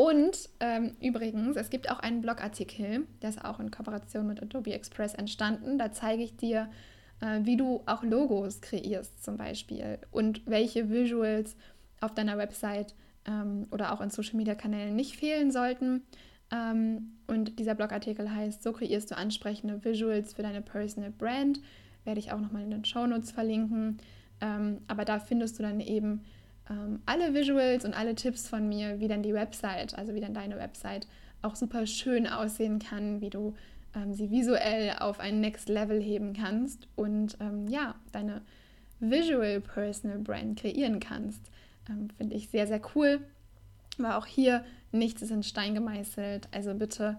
und 0.00 0.48
ähm, 0.60 0.96
übrigens, 1.02 1.56
es 1.56 1.68
gibt 1.68 1.90
auch 1.90 1.98
einen 1.98 2.22
Blogartikel, 2.22 3.06
der 3.20 3.28
ist 3.28 3.44
auch 3.44 3.60
in 3.60 3.70
Kooperation 3.70 4.26
mit 4.26 4.40
Adobe 4.40 4.72
Express 4.72 5.12
entstanden. 5.12 5.76
Da 5.76 5.92
zeige 5.92 6.22
ich 6.22 6.38
dir, 6.38 6.70
äh, 7.20 7.40
wie 7.42 7.58
du 7.58 7.82
auch 7.84 8.02
Logos 8.02 8.62
kreierst 8.62 9.22
zum 9.22 9.36
Beispiel 9.36 9.98
und 10.10 10.40
welche 10.46 10.88
Visuals 10.88 11.54
auf 12.00 12.14
deiner 12.14 12.38
Website 12.38 12.94
ähm, 13.26 13.66
oder 13.72 13.92
auch 13.92 14.00
in 14.00 14.08
Social-Media-Kanälen 14.08 14.96
nicht 14.96 15.16
fehlen 15.16 15.50
sollten. 15.50 16.04
Ähm, 16.50 17.18
und 17.26 17.58
dieser 17.58 17.74
Blogartikel 17.74 18.34
heißt, 18.34 18.62
so 18.62 18.72
kreierst 18.72 19.10
du 19.10 19.18
ansprechende 19.18 19.84
Visuals 19.84 20.32
für 20.32 20.42
deine 20.42 20.62
Personal 20.62 21.10
Brand. 21.10 21.60
Werde 22.04 22.20
ich 22.20 22.32
auch 22.32 22.40
nochmal 22.40 22.62
in 22.62 22.70
den 22.70 22.86
Show 22.86 23.06
Notes 23.06 23.32
verlinken. 23.32 23.98
Ähm, 24.40 24.78
aber 24.88 25.04
da 25.04 25.18
findest 25.18 25.58
du 25.58 25.62
dann 25.62 25.80
eben 25.80 26.22
ähm, 26.70 27.00
alle 27.04 27.34
Visuals 27.34 27.84
und 27.84 27.94
alle 27.94 28.14
Tipps 28.14 28.48
von 28.48 28.68
mir, 28.68 29.00
wie 29.00 29.08
dann 29.08 29.22
die 29.22 29.34
Website, 29.34 29.96
also 29.98 30.14
wie 30.14 30.20
dann 30.20 30.34
deine 30.34 30.56
Website 30.56 31.06
auch 31.42 31.56
super 31.56 31.86
schön 31.86 32.26
aussehen 32.26 32.78
kann, 32.78 33.20
wie 33.20 33.30
du 33.30 33.54
ähm, 33.94 34.14
sie 34.14 34.30
visuell 34.30 34.94
auf 35.00 35.20
ein 35.20 35.40
Next 35.40 35.68
Level 35.68 36.00
heben 36.00 36.32
kannst 36.32 36.86
und 36.96 37.36
ähm, 37.40 37.66
ja, 37.66 37.94
deine 38.12 38.42
Visual 39.00 39.60
Personal 39.60 40.18
Brand 40.18 40.60
kreieren 40.60 41.00
kannst. 41.00 41.40
Ähm, 41.88 42.08
Finde 42.16 42.36
ich 42.36 42.48
sehr, 42.48 42.66
sehr 42.66 42.80
cool. 42.94 43.20
Aber 43.98 44.16
auch 44.16 44.26
hier 44.26 44.64
nichts 44.92 45.22
ist 45.22 45.30
in 45.30 45.42
Stein 45.42 45.74
gemeißelt. 45.74 46.48
Also 46.52 46.74
bitte, 46.74 47.18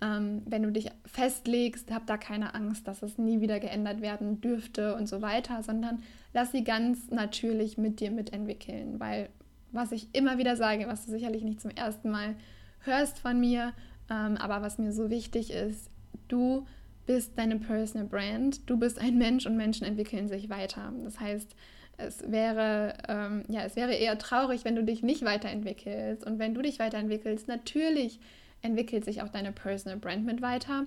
ähm, 0.00 0.42
wenn 0.46 0.62
du 0.62 0.70
dich 0.70 0.90
festlegst, 1.04 1.90
hab 1.90 2.06
da 2.06 2.16
keine 2.16 2.54
Angst, 2.54 2.86
dass 2.86 3.02
es 3.02 3.18
nie 3.18 3.40
wieder 3.40 3.58
geändert 3.58 4.00
werden 4.00 4.40
dürfte 4.40 4.94
und 4.94 5.08
so 5.08 5.22
weiter, 5.22 5.62
sondern 5.62 6.02
lass 6.32 6.52
sie 6.52 6.64
ganz 6.64 7.10
natürlich 7.10 7.78
mit 7.78 8.00
dir 8.00 8.10
mitentwickeln. 8.10 9.00
Weil 9.00 9.28
was 9.72 9.92
ich 9.92 10.14
immer 10.14 10.38
wieder 10.38 10.56
sage, 10.56 10.86
was 10.86 11.04
du 11.04 11.10
sicherlich 11.10 11.42
nicht 11.42 11.60
zum 11.60 11.70
ersten 11.70 12.10
Mal 12.10 12.36
hörst 12.80 13.18
von 13.18 13.40
mir, 13.40 13.72
ähm, 14.10 14.36
aber 14.36 14.62
was 14.62 14.78
mir 14.78 14.92
so 14.92 15.10
wichtig 15.10 15.50
ist, 15.50 15.90
du 16.28 16.66
bist 17.06 17.36
deine 17.36 17.56
Personal 17.56 18.06
Brand, 18.06 18.68
du 18.68 18.76
bist 18.76 19.00
ein 19.00 19.18
Mensch 19.18 19.46
und 19.46 19.56
Menschen 19.56 19.86
entwickeln 19.86 20.28
sich 20.28 20.48
weiter. 20.48 20.92
Das 21.04 21.18
heißt, 21.18 21.56
es 21.96 22.30
wäre, 22.30 22.94
ähm, 23.08 23.44
ja, 23.48 23.62
es 23.62 23.74
wäre 23.74 23.94
eher 23.94 24.18
traurig, 24.18 24.64
wenn 24.64 24.76
du 24.76 24.84
dich 24.84 25.02
nicht 25.02 25.24
weiterentwickelst. 25.24 26.24
Und 26.24 26.38
wenn 26.38 26.54
du 26.54 26.62
dich 26.62 26.78
weiterentwickelst, 26.78 27.48
natürlich 27.48 28.20
entwickelt 28.62 29.04
sich 29.04 29.22
auch 29.22 29.28
deine 29.28 29.52
Personal 29.52 29.98
Brand 29.98 30.24
mit 30.24 30.42
weiter. 30.42 30.86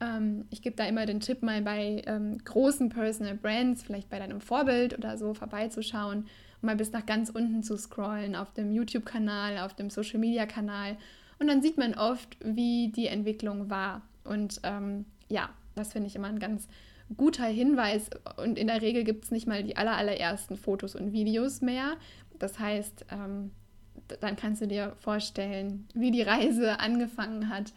Ähm, 0.00 0.46
ich 0.50 0.62
gebe 0.62 0.76
da 0.76 0.84
immer 0.86 1.06
den 1.06 1.20
Tipp, 1.20 1.42
mal 1.42 1.62
bei 1.62 2.02
ähm, 2.06 2.38
großen 2.44 2.88
Personal 2.88 3.34
Brands, 3.34 3.82
vielleicht 3.82 4.10
bei 4.10 4.18
deinem 4.18 4.40
Vorbild 4.40 4.96
oder 4.96 5.18
so, 5.18 5.34
vorbeizuschauen 5.34 6.26
mal 6.62 6.76
bis 6.76 6.92
nach 6.92 7.06
ganz 7.06 7.30
unten 7.30 7.62
zu 7.62 7.76
scrollen 7.76 8.36
auf 8.36 8.52
dem 8.52 8.72
YouTube-Kanal, 8.72 9.58
auf 9.58 9.74
dem 9.74 9.90
Social-Media-Kanal. 9.90 10.96
Und 11.38 11.46
dann 11.46 11.62
sieht 11.62 11.78
man 11.78 11.94
oft, 11.94 12.36
wie 12.40 12.88
die 12.88 13.06
Entwicklung 13.06 13.70
war. 13.70 14.02
Und 14.24 14.60
ähm, 14.62 15.06
ja, 15.28 15.50
das 15.74 15.92
finde 15.92 16.08
ich 16.08 16.16
immer 16.16 16.28
ein 16.28 16.38
ganz 16.38 16.68
guter 17.16 17.46
Hinweis. 17.46 18.10
Und 18.36 18.58
in 18.58 18.66
der 18.66 18.82
Regel 18.82 19.04
gibt 19.04 19.24
es 19.24 19.30
nicht 19.30 19.46
mal 19.46 19.62
die 19.62 19.76
aller, 19.76 19.96
allerersten 19.96 20.56
Fotos 20.56 20.94
und 20.94 21.12
Videos 21.12 21.60
mehr. 21.60 21.96
Das 22.38 22.58
heißt, 22.58 23.06
ähm, 23.10 23.52
dann 24.20 24.36
kannst 24.36 24.62
du 24.62 24.66
dir 24.66 24.94
vorstellen, 25.00 25.88
wie 25.94 26.10
die 26.10 26.22
Reise 26.22 26.78
angefangen 26.80 27.48
hat. 27.48 27.72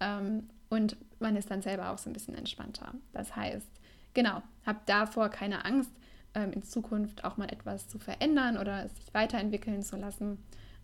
Ähm, 0.00 0.48
und 0.68 0.96
man 1.18 1.36
ist 1.36 1.50
dann 1.50 1.62
selber 1.62 1.90
auch 1.90 1.98
so 1.98 2.10
ein 2.10 2.12
bisschen 2.12 2.34
entspannter. 2.34 2.92
Das 3.12 3.34
heißt, 3.34 3.68
genau, 4.14 4.42
hab 4.66 4.86
davor 4.86 5.28
keine 5.28 5.64
Angst, 5.64 5.90
ähm, 6.34 6.52
in 6.52 6.62
Zukunft 6.62 7.24
auch 7.24 7.36
mal 7.36 7.50
etwas 7.50 7.88
zu 7.88 7.98
verändern 7.98 8.58
oder 8.58 8.88
sich 8.88 9.12
weiterentwickeln 9.14 9.82
zu 9.82 9.96
lassen. 9.96 10.38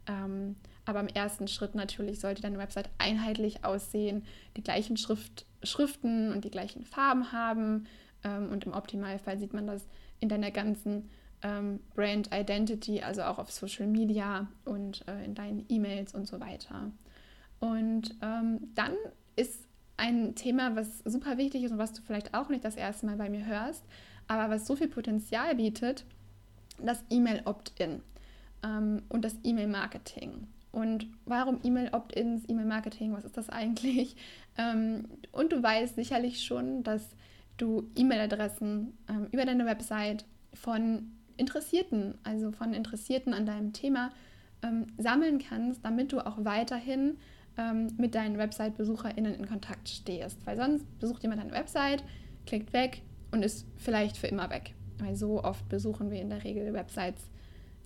Ähm, 0.07 0.57
aber 0.85 1.01
im 1.01 1.09
ersten 1.09 1.49
Schritt 1.49 1.75
natürlich 1.75 2.21
sollte 2.21 2.43
deine 2.43 2.59
Website 2.59 2.91
einheitlich 2.99 3.65
aussehen, 3.65 4.25
die 4.57 4.63
gleichen 4.63 4.97
Schrift, 4.97 5.47
Schriften 5.63 6.33
und 6.33 6.45
die 6.45 6.51
gleichen 6.51 6.85
Farben 6.85 7.33
haben. 7.33 7.87
Ähm, 8.23 8.51
und 8.51 8.65
im 8.65 8.73
Optimalfall 8.73 9.39
sieht 9.39 9.55
man 9.55 9.67
das 9.67 9.87
in 10.21 10.29
deiner 10.29 10.51
ganzen 10.51 11.11
ähm, 11.45 11.79
Brand 11.95 12.31
Identity, 12.35 13.03
also 13.03 13.23
auch 13.23 13.39
auf 13.39 13.53
Social 13.53 13.87
Media 13.87 14.49
und 14.65 15.07
äh, 15.07 15.25
in 15.25 15.35
deinen 15.35 15.65
E-Mails 15.69 16.15
und 16.15 16.27
so 16.27 16.41
weiter. 16.41 16.91
Und 17.61 18.17
ähm, 18.23 18.73
dann 18.75 18.95
ist 19.37 19.65
ein 19.97 20.35
Thema, 20.35 20.75
was 20.75 21.01
super 21.05 21.39
wichtig 21.39 21.63
ist 21.63 21.73
und 21.73 21.79
was 21.79 21.93
du 21.93 22.03
vielleicht 22.03 22.35
auch 22.35 22.49
nicht 22.49 22.65
das 22.65 22.77
erste 22.77 23.07
Mal 23.07 23.17
bei 23.17 23.29
mir 23.29 23.47
hörst, 23.47 23.85
aber 24.27 24.53
was 24.53 24.67
so 24.67 24.75
viel 24.75 24.89
Potenzial 24.89 25.55
bietet, 25.55 26.05
das 26.83 27.05
E-Mail-Opt-in 27.11 28.01
ähm, 28.65 29.03
und 29.09 29.25
das 29.25 29.37
E-Mail-Marketing. 29.45 30.49
Und 30.73 31.07
warum 31.27 31.61
E-Mail-Opt-ins, 31.63 32.49
E-Mail-Marketing, 32.49 33.13
was 33.13 33.25
ist 33.25 33.37
das 33.37 33.51
eigentlich? 33.51 34.17
Ähm, 34.57 35.09
und 35.33 35.53
du 35.53 35.63
weißt 35.63 35.97
sicherlich 35.97 36.43
schon, 36.43 36.85
dass 36.85 37.11
du 37.57 37.91
E-Mail-Adressen 37.97 38.97
ähm, 39.09 39.27
über 39.31 39.45
deine 39.45 39.67
Website 39.67 40.25
von 40.55 41.11
Interessierten, 41.37 42.19
also 42.23 42.53
von 42.53 42.75
Interessierten 42.75 43.35
an 43.35 43.47
deinem 43.47 43.73
Thema, 43.73 44.11
ähm, 44.63 44.87
sammeln 44.99 45.39
kannst, 45.39 45.85
damit 45.85 46.13
du 46.13 46.21
auch 46.21 46.45
weiterhin 46.45 47.19
ähm, 47.57 47.93
mit 47.99 48.15
deinen 48.15 48.39
Website-BesucherInnen 48.39 49.35
in 49.35 49.47
Kontakt 49.47 49.89
stehst. 49.89 50.45
Weil 50.47 50.57
sonst 50.57 50.87
besucht 50.99 51.23
jemand 51.23 51.43
deine 51.43 51.53
Website, 51.53 52.05
klickt 52.47 52.73
weg 52.73 53.03
und 53.31 53.43
ist 53.43 53.67
vielleicht 53.77 54.17
für 54.17 54.27
immer 54.27 54.51
weg. 54.51 54.75
Weil 54.99 55.17
so 55.17 55.43
oft 55.43 55.69
besuchen 55.69 56.11
wir 56.11 56.21
in 56.21 56.31
der 56.31 56.45
Regel 56.45 56.73
Websites 56.73 57.29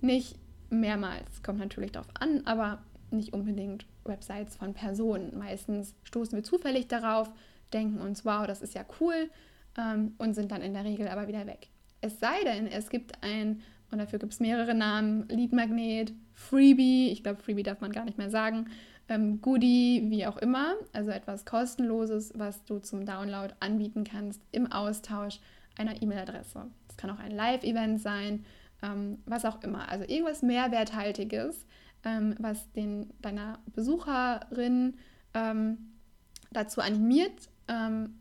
nicht 0.01 0.37
mehrmals. 0.69 1.43
Kommt 1.43 1.59
natürlich 1.59 1.91
darauf 1.91 2.09
an, 2.19 2.41
aber 2.45 2.79
nicht 3.11 3.33
unbedingt 3.33 3.85
Websites 4.05 4.55
von 4.55 4.73
Personen. 4.73 5.37
Meistens 5.37 5.95
stoßen 6.03 6.35
wir 6.35 6.43
zufällig 6.43 6.87
darauf, 6.87 7.31
denken 7.73 7.99
uns, 7.99 8.25
wow, 8.25 8.45
das 8.45 8.61
ist 8.61 8.75
ja 8.75 8.85
cool 8.99 9.29
ähm, 9.77 10.13
und 10.17 10.33
sind 10.33 10.51
dann 10.51 10.61
in 10.61 10.73
der 10.73 10.85
Regel 10.85 11.07
aber 11.07 11.27
wieder 11.27 11.45
weg. 11.45 11.69
Es 12.01 12.19
sei 12.19 12.43
denn, 12.43 12.67
es 12.67 12.89
gibt 12.89 13.23
ein, 13.23 13.61
und 13.91 13.97
dafür 13.97 14.19
gibt 14.19 14.33
es 14.33 14.39
mehrere 14.39 14.73
Namen, 14.73 15.27
Leadmagnet, 15.29 16.13
Freebie, 16.33 17.11
ich 17.11 17.23
glaube, 17.23 17.41
Freebie 17.41 17.63
darf 17.63 17.81
man 17.81 17.91
gar 17.91 18.05
nicht 18.05 18.17
mehr 18.17 18.29
sagen, 18.29 18.67
ähm, 19.09 19.41
Goodie, 19.41 20.05
wie 20.09 20.25
auch 20.25 20.37
immer, 20.37 20.75
also 20.93 21.11
etwas 21.11 21.45
kostenloses, 21.45 22.31
was 22.35 22.63
du 22.65 22.79
zum 22.79 23.05
Download 23.05 23.53
anbieten 23.59 24.03
kannst 24.03 24.41
im 24.51 24.71
Austausch 24.71 25.39
einer 25.77 26.01
E-Mail-Adresse. 26.01 26.67
Es 26.89 26.97
kann 26.97 27.09
auch 27.09 27.19
ein 27.19 27.31
Live-Event 27.31 27.99
sein, 27.99 28.45
ähm, 28.83 29.17
was 29.25 29.45
auch 29.45 29.61
immer. 29.63 29.89
Also 29.89 30.05
irgendwas 30.05 30.41
Mehrwerthaltiges, 30.41 31.65
ähm, 32.05 32.35
was 32.39 32.71
den, 32.73 33.09
deiner 33.21 33.59
Besucherin 33.73 34.97
ähm, 35.33 35.77
dazu 36.51 36.81
animiert, 36.81 37.49
ähm, 37.67 38.19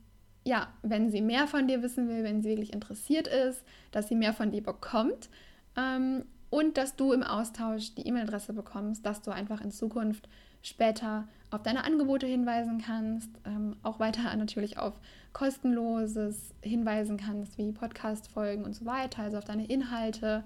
ja, 0.48 0.68
wenn 0.82 1.10
sie 1.10 1.20
mehr 1.20 1.46
von 1.46 1.68
dir 1.68 1.82
wissen 1.82 2.08
will, 2.08 2.24
wenn 2.24 2.40
sie 2.40 2.48
wirklich 2.48 2.72
interessiert 2.72 3.28
ist, 3.28 3.62
dass 3.90 4.08
sie 4.08 4.14
mehr 4.14 4.32
von 4.32 4.50
dir 4.50 4.62
bekommt 4.62 5.28
ähm, 5.76 6.24
und 6.48 6.78
dass 6.78 6.96
du 6.96 7.12
im 7.12 7.22
Austausch 7.22 7.94
die 7.94 8.06
E-Mail-Adresse 8.06 8.54
bekommst, 8.54 9.04
dass 9.04 9.20
du 9.20 9.30
einfach 9.30 9.60
in 9.60 9.70
Zukunft 9.70 10.26
später 10.62 11.28
auf 11.50 11.62
deine 11.62 11.84
Angebote 11.84 12.26
hinweisen 12.26 12.82
kannst, 12.84 13.28
ähm, 13.44 13.76
auch 13.82 14.00
weiter 14.00 14.34
natürlich 14.36 14.78
auf 14.78 14.94
kostenloses 15.34 16.54
hinweisen 16.62 17.18
kannst, 17.18 17.58
wie 17.58 17.70
Podcast-Folgen 17.70 18.64
und 18.64 18.74
so 18.74 18.86
weiter, 18.86 19.24
also 19.24 19.36
auf 19.36 19.44
deine 19.44 19.66
Inhalte. 19.66 20.44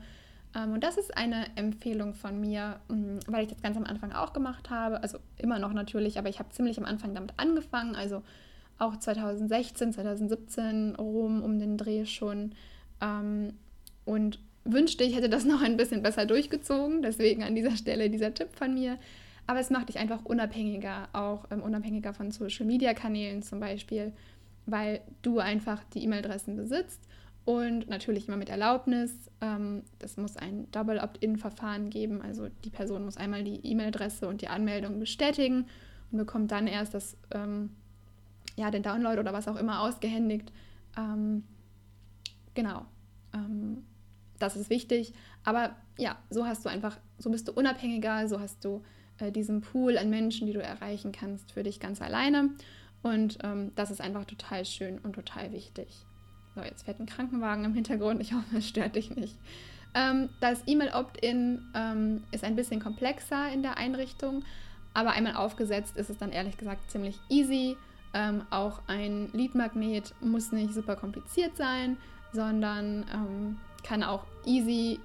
Ähm, 0.57 0.73
und 0.73 0.83
das 0.83 0.97
ist 0.97 1.17
eine 1.17 1.47
Empfehlung 1.55 2.15
von 2.15 2.41
mir, 2.41 2.81
ähm, 2.91 3.21
weil 3.29 3.45
ich 3.45 3.53
das 3.53 3.62
ganz 3.62 3.77
am 3.77 3.85
Anfang 3.85 4.11
auch 4.11 4.33
gemacht 4.33 4.69
habe, 4.69 5.01
also 5.01 5.19
immer 5.38 5.61
noch 5.61 5.73
natürlich, 5.73 6.19
aber 6.19 6.29
ich 6.29 6.41
habe 6.41 6.49
ziemlich 6.51 6.77
am 6.79 6.87
Anfang 6.87 7.15
damit 7.15 7.35
angefangen, 7.37 7.95
also 7.95 8.25
auch 8.83 8.97
2016, 8.97 9.92
2017 9.92 10.97
rum 10.97 11.42
um 11.42 11.59
den 11.59 11.79
Dreh 11.79 12.05
schon. 12.05 12.55
Ähm, 13.01 13.55
und 14.05 14.40
wünschte, 14.64 15.05
ich 15.05 15.16
hätte 15.16 15.29
das 15.29 15.45
noch 15.47 15.62
ein 15.62 15.77
bisschen 15.77 16.03
besser 16.03 16.27
durchgezogen. 16.27 17.03
Deswegen 17.03 17.42
an 17.42 17.55
dieser 17.55 17.77
Stelle 17.77 18.11
dieser 18.11 18.35
Tipp 18.35 18.49
von 18.55 18.75
mir. 18.75 18.99
Aber 19.47 19.61
es 19.61 19.71
macht 19.71 19.88
dich 19.88 19.99
einfach 19.99 20.25
unabhängiger, 20.25 21.09
auch 21.12 21.47
ähm, 21.51 21.62
unabhängiger 21.62 22.12
von 22.14 22.31
Social-Media-Kanälen 22.31 23.42
zum 23.42 23.59
Beispiel, 23.59 24.12
weil 24.66 25.01
du 25.23 25.40
einfach 25.40 25.83
die 25.95 26.05
E-Mail-Adressen 26.05 26.57
besitzt 26.57 27.01
und 27.45 27.88
natürlich 27.88 28.29
immer 28.29 28.37
mit 28.37 28.49
Erlaubnis. 28.49 29.12
Ähm, 29.40 29.83
das 29.99 30.16
muss 30.16 30.37
ein 30.37 30.71
Double 30.71 30.99
Opt-in-Verfahren 30.99 31.90
geben. 31.90 32.23
Also 32.23 32.49
die 32.64 32.71
Person 32.71 33.05
muss 33.05 33.16
einmal 33.16 33.42
die 33.42 33.66
E-Mail-Adresse 33.66 34.29
und 34.29 34.42
die 34.42 34.49
Anmeldung 34.49 35.01
bestätigen 35.01 35.66
und 36.12 36.18
bekommt 36.18 36.53
dann 36.53 36.68
erst 36.68 36.95
das 36.95 37.16
ähm, 37.33 37.71
ja, 38.57 38.71
den 38.71 38.83
Download 38.83 39.19
oder 39.19 39.33
was 39.33 39.49
auch 39.49 39.57
immer 39.57 39.81
ausgehändigt. 39.81 40.53
Ähm, 40.97 41.45
genau. 42.55 42.87
Ähm, 43.33 43.85
das 44.38 44.57
ist 44.57 44.71
wichtig. 44.71 45.12
Aber 45.45 45.77
ja, 45.99 46.17
so 46.31 46.47
hast 46.47 46.65
du 46.65 46.69
einfach, 46.69 46.99
so 47.19 47.31
bist 47.31 47.49
du 47.49 47.53
unabhängiger, 47.53 48.29
so 48.29 48.41
hast 48.41 48.65
du 48.65 48.83
äh, 49.19 49.31
diesen 49.31 49.61
Pool 49.61 49.99
an 49.99 50.11
Menschen, 50.11 50.47
die 50.47 50.53
du 50.53 50.62
erreichen 50.62 51.12
kannst, 51.12 51.53
für 51.53 51.62
dich 51.62 51.81
ganz 51.81 52.03
alleine. 52.03 52.51
Und 53.03 53.38
ähm, 53.43 53.73
das 53.75 53.91
ist 53.91 54.01
einfach 54.01 54.25
total 54.25 54.65
schön 54.65 54.99
und 54.99 55.15
total 55.15 55.53
wichtig. 55.53 56.05
So, 56.55 56.62
jetzt 56.62 56.85
fährt 56.85 57.01
ein 57.01 57.07
Krankenwagen 57.07 57.65
im 57.65 57.75
Hintergrund. 57.75 58.21
Ich 58.21 58.33
hoffe, 58.33 58.59
es 58.59 58.69
stört 58.69 58.97
dich 58.97 59.15
nicht. 59.15 59.37
Ähm, 59.95 60.29
das 60.41 60.62
E-Mail-Opt-in 60.67 61.62
ähm, 61.75 62.25
ist 62.31 62.45
ein 62.45 62.57
bisschen 62.57 62.81
komplexer 62.81 63.53
in 63.53 63.62
der 63.62 63.77
Einrichtung, 63.77 64.45
aber 64.95 65.11
einmal 65.11 65.37
aufgesetzt 65.37 65.97
ist 65.97 66.11
es 66.11 66.19
dann 66.19 66.33
ehrlich 66.33 66.57
gesagt 66.57 66.91
ziemlich 66.91 67.19
easy. 67.29 67.77
Ähm, 68.14 68.42
auch 68.51 68.81
ein 68.87 69.31
Lead-Magnet 69.33 70.14
muss 70.20 70.53
nicht 70.53 70.75
super 70.75 70.96
kompliziert 70.96 71.57
sein, 71.57 71.96
sondern 72.33 73.07
ähm, 73.12 73.59
kann 73.83 74.03
auch 74.03 74.25
easy 74.44 75.01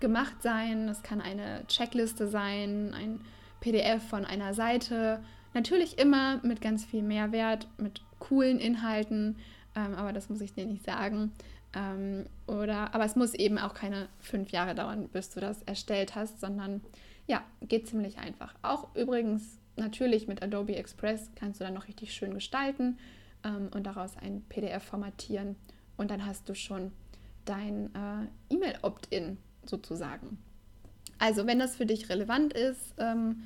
gemacht 0.00 0.42
sein. 0.42 0.88
Es 0.88 1.02
kann 1.02 1.20
eine 1.20 1.66
Checkliste 1.66 2.28
sein, 2.28 2.92
ein 2.94 3.20
PDF 3.60 4.06
von 4.08 4.24
einer 4.24 4.54
Seite. 4.54 5.22
Natürlich 5.54 5.98
immer 5.98 6.38
mit 6.42 6.60
ganz 6.60 6.84
viel 6.84 7.02
Mehrwert, 7.02 7.66
mit 7.78 8.02
coolen 8.18 8.58
Inhalten, 8.58 9.36
ähm, 9.74 9.94
aber 9.94 10.12
das 10.12 10.28
muss 10.28 10.40
ich 10.40 10.52
dir 10.52 10.66
nicht 10.66 10.84
sagen. 10.84 11.32
Ähm, 11.74 12.26
oder, 12.46 12.94
aber 12.94 13.04
es 13.04 13.16
muss 13.16 13.34
eben 13.34 13.58
auch 13.58 13.74
keine 13.74 14.08
fünf 14.20 14.50
Jahre 14.50 14.74
dauern, 14.74 15.08
bis 15.08 15.30
du 15.30 15.40
das 15.40 15.62
erstellt 15.62 16.14
hast, 16.14 16.40
sondern 16.40 16.82
ja, 17.26 17.42
geht 17.62 17.88
ziemlich 17.88 18.18
einfach. 18.18 18.54
Auch 18.62 18.94
übrigens 18.94 19.58
natürlich 19.76 20.26
mit 20.26 20.42
Adobe 20.42 20.76
Express 20.76 21.30
kannst 21.34 21.60
du 21.60 21.64
dann 21.64 21.74
noch 21.74 21.88
richtig 21.88 22.12
schön 22.14 22.34
gestalten 22.34 22.98
ähm, 23.44 23.68
und 23.74 23.84
daraus 23.84 24.16
ein 24.16 24.42
PDF 24.48 24.82
formatieren 24.82 25.56
und 25.96 26.10
dann 26.10 26.26
hast 26.26 26.48
du 26.48 26.54
schon 26.54 26.92
dein 27.44 27.94
äh, 27.94 28.54
E-Mail-Opt-in 28.54 29.38
sozusagen. 29.64 30.38
Also 31.18 31.46
wenn 31.46 31.58
das 31.58 31.76
für 31.76 31.86
dich 31.86 32.08
relevant 32.08 32.52
ist, 32.52 32.94
ähm, 32.98 33.44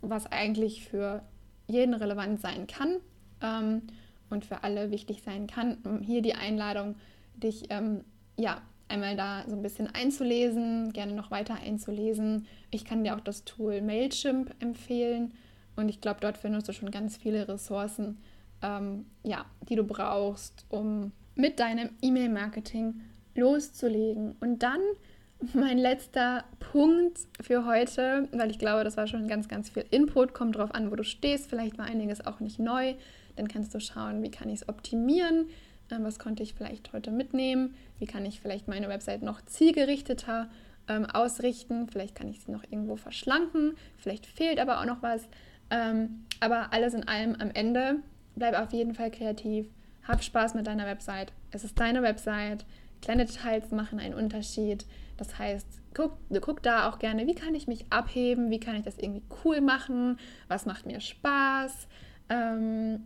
was 0.00 0.26
eigentlich 0.26 0.86
für 0.86 1.22
jeden 1.66 1.94
relevant 1.94 2.40
sein 2.40 2.66
kann 2.66 2.96
ähm, 3.40 3.82
und 4.30 4.44
für 4.44 4.62
alle 4.62 4.90
wichtig 4.90 5.22
sein 5.22 5.46
kann, 5.46 5.78
hier 6.02 6.22
die 6.22 6.34
Einladung, 6.34 6.96
dich 7.36 7.70
ähm, 7.70 8.04
ja 8.36 8.60
einmal 8.88 9.16
da 9.16 9.44
so 9.46 9.54
ein 9.54 9.62
bisschen 9.62 9.86
einzulesen, 9.86 10.92
gerne 10.92 11.12
noch 11.12 11.30
weiter 11.30 11.54
einzulesen. 11.54 12.46
Ich 12.70 12.84
kann 12.84 13.04
dir 13.04 13.16
auch 13.16 13.20
das 13.20 13.44
Tool 13.44 13.82
Mailchimp 13.82 14.54
empfehlen 14.60 15.34
und 15.78 15.88
ich 15.88 16.00
glaube, 16.00 16.18
dort 16.20 16.36
findest 16.36 16.68
du 16.68 16.72
schon 16.72 16.90
ganz 16.90 17.16
viele 17.16 17.46
Ressourcen, 17.46 18.18
ähm, 18.62 19.06
ja, 19.22 19.46
die 19.68 19.76
du 19.76 19.84
brauchst, 19.84 20.66
um 20.68 21.12
mit 21.36 21.60
deinem 21.60 21.90
E-Mail-Marketing 22.02 23.00
loszulegen. 23.36 24.34
Und 24.40 24.64
dann 24.64 24.80
mein 25.54 25.78
letzter 25.78 26.44
Punkt 26.58 27.20
für 27.40 27.64
heute, 27.64 28.28
weil 28.32 28.50
ich 28.50 28.58
glaube, 28.58 28.82
das 28.82 28.96
war 28.96 29.06
schon 29.06 29.28
ganz, 29.28 29.46
ganz 29.46 29.70
viel 29.70 29.84
Input, 29.92 30.34
kommt 30.34 30.56
drauf 30.56 30.74
an, 30.74 30.90
wo 30.90 30.96
du 30.96 31.04
stehst. 31.04 31.48
Vielleicht 31.48 31.78
war 31.78 31.84
einiges 31.84 32.26
auch 32.26 32.40
nicht 32.40 32.58
neu. 32.58 32.94
Dann 33.36 33.46
kannst 33.46 33.72
du 33.72 33.78
schauen, 33.78 34.20
wie 34.24 34.32
kann 34.32 34.48
ich 34.48 34.62
es 34.62 34.68
optimieren, 34.68 35.46
ähm, 35.92 36.02
was 36.02 36.18
konnte 36.18 36.42
ich 36.42 36.54
vielleicht 36.54 36.92
heute 36.92 37.12
mitnehmen, 37.12 37.76
wie 38.00 38.06
kann 38.06 38.26
ich 38.26 38.40
vielleicht 38.40 38.66
meine 38.66 38.88
Website 38.88 39.22
noch 39.22 39.42
zielgerichteter 39.44 40.50
ähm, 40.88 41.06
ausrichten, 41.06 41.86
vielleicht 41.86 42.16
kann 42.16 42.26
ich 42.26 42.40
sie 42.40 42.50
noch 42.50 42.64
irgendwo 42.64 42.96
verschlanken, 42.96 43.76
vielleicht 43.96 44.26
fehlt 44.26 44.58
aber 44.58 44.80
auch 44.80 44.86
noch 44.86 45.02
was. 45.02 45.28
Ähm, 45.70 46.24
aber 46.40 46.72
alles 46.72 46.94
in 46.94 47.06
allem 47.06 47.36
am 47.36 47.50
Ende, 47.50 47.96
bleib 48.36 48.58
auf 48.58 48.72
jeden 48.72 48.94
Fall 48.94 49.10
kreativ, 49.10 49.66
hab 50.06 50.22
Spaß 50.22 50.54
mit 50.54 50.66
deiner 50.66 50.86
Website. 50.86 51.32
Es 51.50 51.64
ist 51.64 51.78
deine 51.78 52.02
Website. 52.02 52.64
Kleine 53.02 53.26
Details 53.26 53.70
machen 53.70 54.00
einen 54.00 54.14
Unterschied. 54.14 54.86
Das 55.16 55.38
heißt, 55.38 55.66
guck, 55.94 56.12
guck 56.40 56.62
da 56.62 56.88
auch 56.88 56.98
gerne, 56.98 57.26
wie 57.26 57.34
kann 57.34 57.54
ich 57.54 57.66
mich 57.66 57.86
abheben, 57.90 58.50
wie 58.50 58.60
kann 58.60 58.76
ich 58.76 58.82
das 58.82 58.98
irgendwie 58.98 59.22
cool 59.44 59.60
machen, 59.60 60.18
was 60.48 60.66
macht 60.66 60.86
mir 60.86 61.00
Spaß. 61.00 61.88
Ähm, 62.28 63.00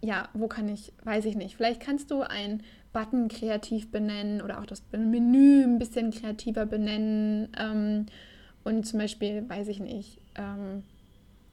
ja, 0.00 0.28
wo 0.32 0.48
kann 0.48 0.68
ich, 0.68 0.92
weiß 1.04 1.24
ich 1.24 1.36
nicht. 1.36 1.56
Vielleicht 1.56 1.80
kannst 1.80 2.10
du 2.10 2.22
einen 2.22 2.62
Button 2.92 3.28
kreativ 3.28 3.90
benennen 3.90 4.42
oder 4.42 4.60
auch 4.60 4.66
das 4.66 4.82
Menü 4.92 5.62
ein 5.64 5.78
bisschen 5.78 6.10
kreativer 6.10 6.66
benennen. 6.66 7.48
Ähm, 7.58 8.06
und 8.64 8.86
zum 8.86 8.98
Beispiel, 8.98 9.48
weiß 9.48 9.68
ich 9.68 9.80
nicht, 9.80 10.18
ähm, 10.36 10.84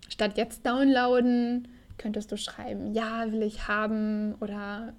statt 0.10 0.38
jetzt 0.38 0.66
downloaden, 0.66 1.68
könntest 1.98 2.32
du 2.32 2.38
schreiben, 2.38 2.94
ja, 2.94 3.32
will 3.32 3.44
ich 3.44 3.68
haben 3.68 4.36
oder 4.42 4.94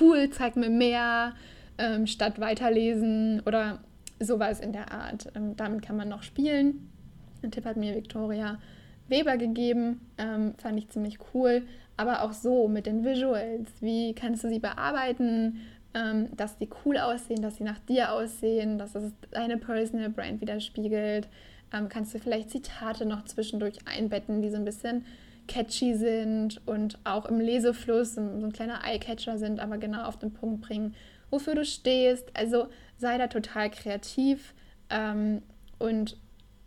cool, 0.00 0.30
zeig 0.30 0.56
mir 0.56 0.70
mehr, 0.70 1.34
ähm, 1.78 2.06
statt 2.06 2.40
weiterlesen 2.40 3.42
oder 3.46 3.80
sowas 4.18 4.60
in 4.60 4.72
der 4.72 4.92
Art. 4.92 5.28
Ähm, 5.34 5.56
damit 5.56 5.82
kann 5.82 5.96
man 5.96 6.08
noch 6.08 6.22
spielen. 6.22 6.90
Ein 7.42 7.50
Tipp 7.50 7.64
hat 7.64 7.76
mir 7.76 7.94
Victoria 7.94 8.58
Weber 9.08 9.36
gegeben, 9.36 10.00
ähm, 10.18 10.54
fand 10.58 10.78
ich 10.78 10.90
ziemlich 10.90 11.18
cool. 11.34 11.62
Aber 11.96 12.22
auch 12.22 12.32
so 12.32 12.68
mit 12.68 12.86
den 12.86 13.04
Visuals, 13.04 13.70
wie 13.80 14.14
kannst 14.14 14.44
du 14.44 14.48
sie 14.48 14.58
bearbeiten, 14.58 15.60
ähm, 15.94 16.28
dass 16.36 16.58
die 16.58 16.68
cool 16.84 16.98
aussehen, 16.98 17.42
dass 17.42 17.56
sie 17.56 17.64
nach 17.64 17.78
dir 17.80 18.12
aussehen, 18.12 18.78
dass 18.78 18.94
es 18.94 19.12
deine 19.32 19.58
Personal 19.58 20.10
Brand 20.10 20.40
widerspiegelt. 20.40 21.28
Ähm, 21.72 21.88
kannst 21.88 22.14
du 22.14 22.18
vielleicht 22.18 22.50
Zitate 22.50 23.06
noch 23.06 23.24
zwischendurch 23.24 23.78
einbetten, 23.86 24.42
die 24.42 24.50
so 24.50 24.56
ein 24.56 24.64
bisschen 24.64 25.04
catchy 25.46 25.94
sind 25.94 26.60
und 26.66 26.98
auch 27.04 27.26
im 27.26 27.40
Lesefluss 27.40 28.14
so 28.14 28.20
ein 28.20 28.52
kleiner 28.52 28.84
Eyecatcher 28.84 29.38
sind, 29.38 29.60
aber 29.60 29.78
genau 29.78 30.04
auf 30.04 30.18
den 30.18 30.32
Punkt 30.32 30.62
bringen, 30.62 30.94
wofür 31.30 31.54
du 31.54 31.64
stehst. 31.64 32.30
Also 32.34 32.68
sei 32.98 33.18
da 33.18 33.26
total 33.26 33.70
kreativ 33.70 34.54
ähm, 34.90 35.42
und 35.78 36.16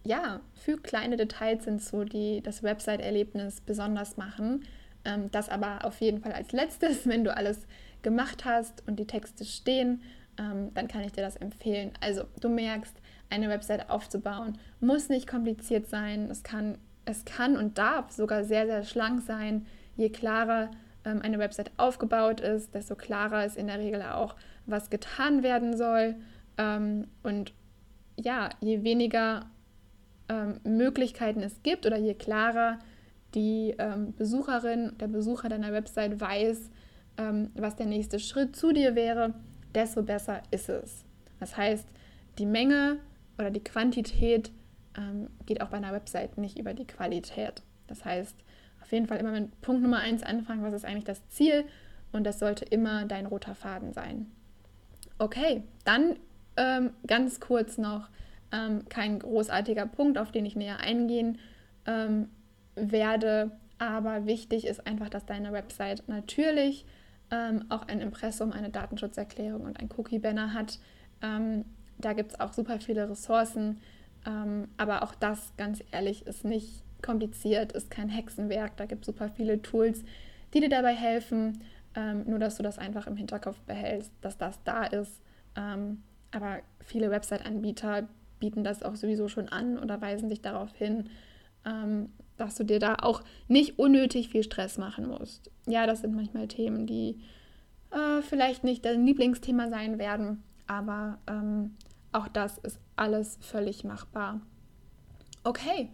ja, 0.04 0.42
füg 0.54 0.84
kleine 0.84 1.16
Details 1.16 1.64
hinzu, 1.64 2.04
die 2.04 2.42
das 2.42 2.62
Website-Erlebnis 2.62 3.62
besonders 3.62 4.18
machen. 4.18 4.66
Ähm, 5.06 5.32
das 5.32 5.50
aber 5.50 5.86
auf 5.86 6.02
jeden 6.02 6.22
Fall 6.22 6.34
als 6.34 6.52
letztes, 6.52 7.08
wenn 7.08 7.24
du 7.24 7.36
alles 7.36 7.66
gemacht 8.02 8.44
hast 8.44 8.84
und 8.86 8.98
die 9.00 9.08
Texte 9.08 9.46
stehen, 9.46 10.02
ähm, 10.38 10.74
dann 10.74 10.88
kann 10.88 11.04
ich 11.04 11.14
dir 11.14 11.22
das 11.22 11.38
empfehlen. 11.38 11.92
Also 12.02 12.24
du 12.42 12.50
merkst, 12.50 12.96
eine 13.30 13.50
Website 13.50 13.90
aufzubauen 13.90 14.58
muss 14.80 15.10
nicht 15.10 15.28
kompliziert 15.28 15.88
sein. 15.88 16.30
Es 16.30 16.44
kann 16.44 16.78
es 17.06 17.26
kann 17.26 17.58
und 17.58 17.78
darf 17.78 18.12
sogar 18.12 18.44
sehr, 18.44 18.66
sehr 18.66 18.84
schlank 18.84 19.22
sein. 19.22 19.66
Je 19.96 20.10
klarer 20.10 20.72
ähm, 21.06 21.22
eine 21.22 21.40
Website 21.40 21.72
aufgebaut 21.78 22.40
ist, 22.40 22.74
desto 22.74 22.96
klarer 22.96 23.46
ist 23.46 23.58
in 23.58 23.68
der 23.68 23.80
Regel 23.80 24.02
auch, 24.02 24.36
was 24.66 24.90
getan 24.90 25.44
werden 25.44 25.76
soll. 25.76 26.16
Ähm, 26.58 27.08
und 27.24 27.54
ja, 28.18 28.50
je 28.62 28.84
weniger 28.84 29.46
ähm, 30.30 30.60
Möglichkeiten 30.64 31.42
es 31.42 31.62
gibt 31.64 31.86
oder 31.86 31.98
je 31.98 32.14
klarer 32.14 32.80
die 33.36 33.74
ähm, 33.80 34.14
Besucherin, 34.16 34.94
der 35.00 35.08
Besucher 35.08 35.50
deiner 35.50 35.74
Website 35.74 36.22
weiß, 36.22 36.70
ähm, 37.18 37.50
was 37.56 37.76
der 37.76 37.88
nächste 37.88 38.20
Schritt 38.20 38.56
zu 38.56 38.72
dir 38.72 38.96
wäre, 38.96 39.34
desto 39.74 40.04
besser 40.04 40.44
ist 40.52 40.70
es. 40.70 41.04
Das 41.40 41.58
heißt, 41.58 41.88
die 42.38 42.46
Menge 42.46 43.00
oder 43.38 43.52
die 43.52 43.64
Quantität 43.64 44.52
ähm, 44.98 45.30
geht 45.46 45.62
auch 45.62 45.70
bei 45.70 45.78
einer 45.78 45.94
Website 45.94 46.38
nicht 46.38 46.58
über 46.60 46.74
die 46.74 46.86
Qualität. 46.86 47.62
Das 47.88 48.06
heißt, 48.06 48.36
auf 48.82 48.92
jeden 48.92 49.08
Fall 49.08 49.18
immer 49.18 49.32
mit 49.32 49.62
Punkt 49.62 49.82
Nummer 49.82 50.00
eins 50.00 50.24
anfangen, 50.24 50.64
was 50.64 50.74
ist 50.74 50.86
eigentlich 50.86 51.06
das 51.06 51.28
Ziel 51.30 51.66
und 52.12 52.24
das 52.26 52.40
sollte 52.40 52.66
immer 52.66 53.06
dein 53.06 53.26
roter 53.26 53.56
Faden 53.56 53.94
sein. 53.94 54.32
Okay, 55.18 55.64
dann 55.86 56.18
ähm, 56.58 56.92
ganz 57.08 57.40
kurz 57.40 57.78
noch 57.78 58.10
ähm, 58.52 58.88
kein 58.90 59.20
großartiger 59.20 59.86
Punkt, 59.86 60.18
auf 60.18 60.32
den 60.32 60.46
ich 60.46 60.56
näher 60.56 60.80
eingehen 60.80 61.40
ähm, 61.86 62.30
werde, 62.76 63.52
aber 63.80 64.26
wichtig 64.26 64.66
ist 64.66 64.86
einfach, 64.88 65.10
dass 65.10 65.26
deine 65.26 65.52
Website 65.52 66.08
natürlich 66.08 66.86
ähm, 67.32 67.66
auch 67.70 67.88
ein 67.88 68.00
Impressum, 68.00 68.52
eine 68.52 68.70
Datenschutzerklärung 68.70 69.62
und 69.62 69.80
ein 69.80 69.90
Cookie-Banner 69.98 70.54
hat. 70.54 70.80
Da 71.98 72.14
gibt 72.14 72.34
es 72.34 72.40
auch 72.40 72.54
super 72.54 72.80
viele 72.80 73.10
Ressourcen, 73.10 73.80
ähm, 74.26 74.68
aber 74.78 75.04
auch 75.04 75.16
das, 75.16 75.54
ganz 75.58 75.84
ehrlich, 75.92 76.26
ist 76.26 76.46
nicht 76.46 76.84
kompliziert, 77.02 77.74
ist 77.74 77.92
kein 77.92 78.10
Hexenwerk. 78.10 78.78
Da 78.78 78.86
gibt 78.86 79.02
es 79.02 79.08
super 79.08 79.30
viele 79.30 79.62
Tools, 79.62 80.04
die 80.54 80.62
dir 80.62 80.70
dabei 80.70 80.96
helfen. 80.96 81.62
Ähm, 81.96 82.24
nur, 82.26 82.40
dass 82.40 82.56
du 82.56 82.64
das 82.64 82.80
einfach 82.80 83.06
im 83.06 83.16
Hinterkopf 83.16 83.60
behältst, 83.62 84.12
dass 84.22 84.38
das 84.38 84.64
da 84.64 84.86
ist. 84.86 85.22
Ähm, 85.56 86.02
aber 86.32 86.60
viele 86.80 87.12
Website-Anbieter 87.12 88.08
bieten 88.40 88.64
das 88.64 88.82
auch 88.82 88.96
sowieso 88.96 89.28
schon 89.28 89.50
an 89.50 89.78
oder 89.78 90.02
weisen 90.02 90.30
dich 90.30 90.42
darauf 90.42 90.76
hin, 90.76 91.10
ähm, 91.66 92.10
dass 92.38 92.56
du 92.56 92.64
dir 92.64 92.80
da 92.80 92.96
auch 92.96 93.24
nicht 93.48 93.78
unnötig 93.78 94.30
viel 94.30 94.44
Stress 94.44 94.78
machen 94.78 95.08
musst. 95.08 95.52
Ja, 95.68 95.86
das 95.86 96.02
sind 96.02 96.16
manchmal 96.16 96.48
Themen, 96.48 96.88
die 96.88 97.22
äh, 97.92 98.22
vielleicht 98.22 98.64
nicht 98.64 98.84
dein 98.86 99.06
Lieblingsthema 99.06 99.70
sein 99.70 100.00
werden, 100.00 100.44
aber 100.68 101.20
ähm, 101.28 101.76
auch 102.12 102.28
das 102.28 102.58
ist 102.60 102.80
alles 102.96 103.38
völlig 103.42 103.84
machbar. 103.84 104.42
Okay, 105.44 105.90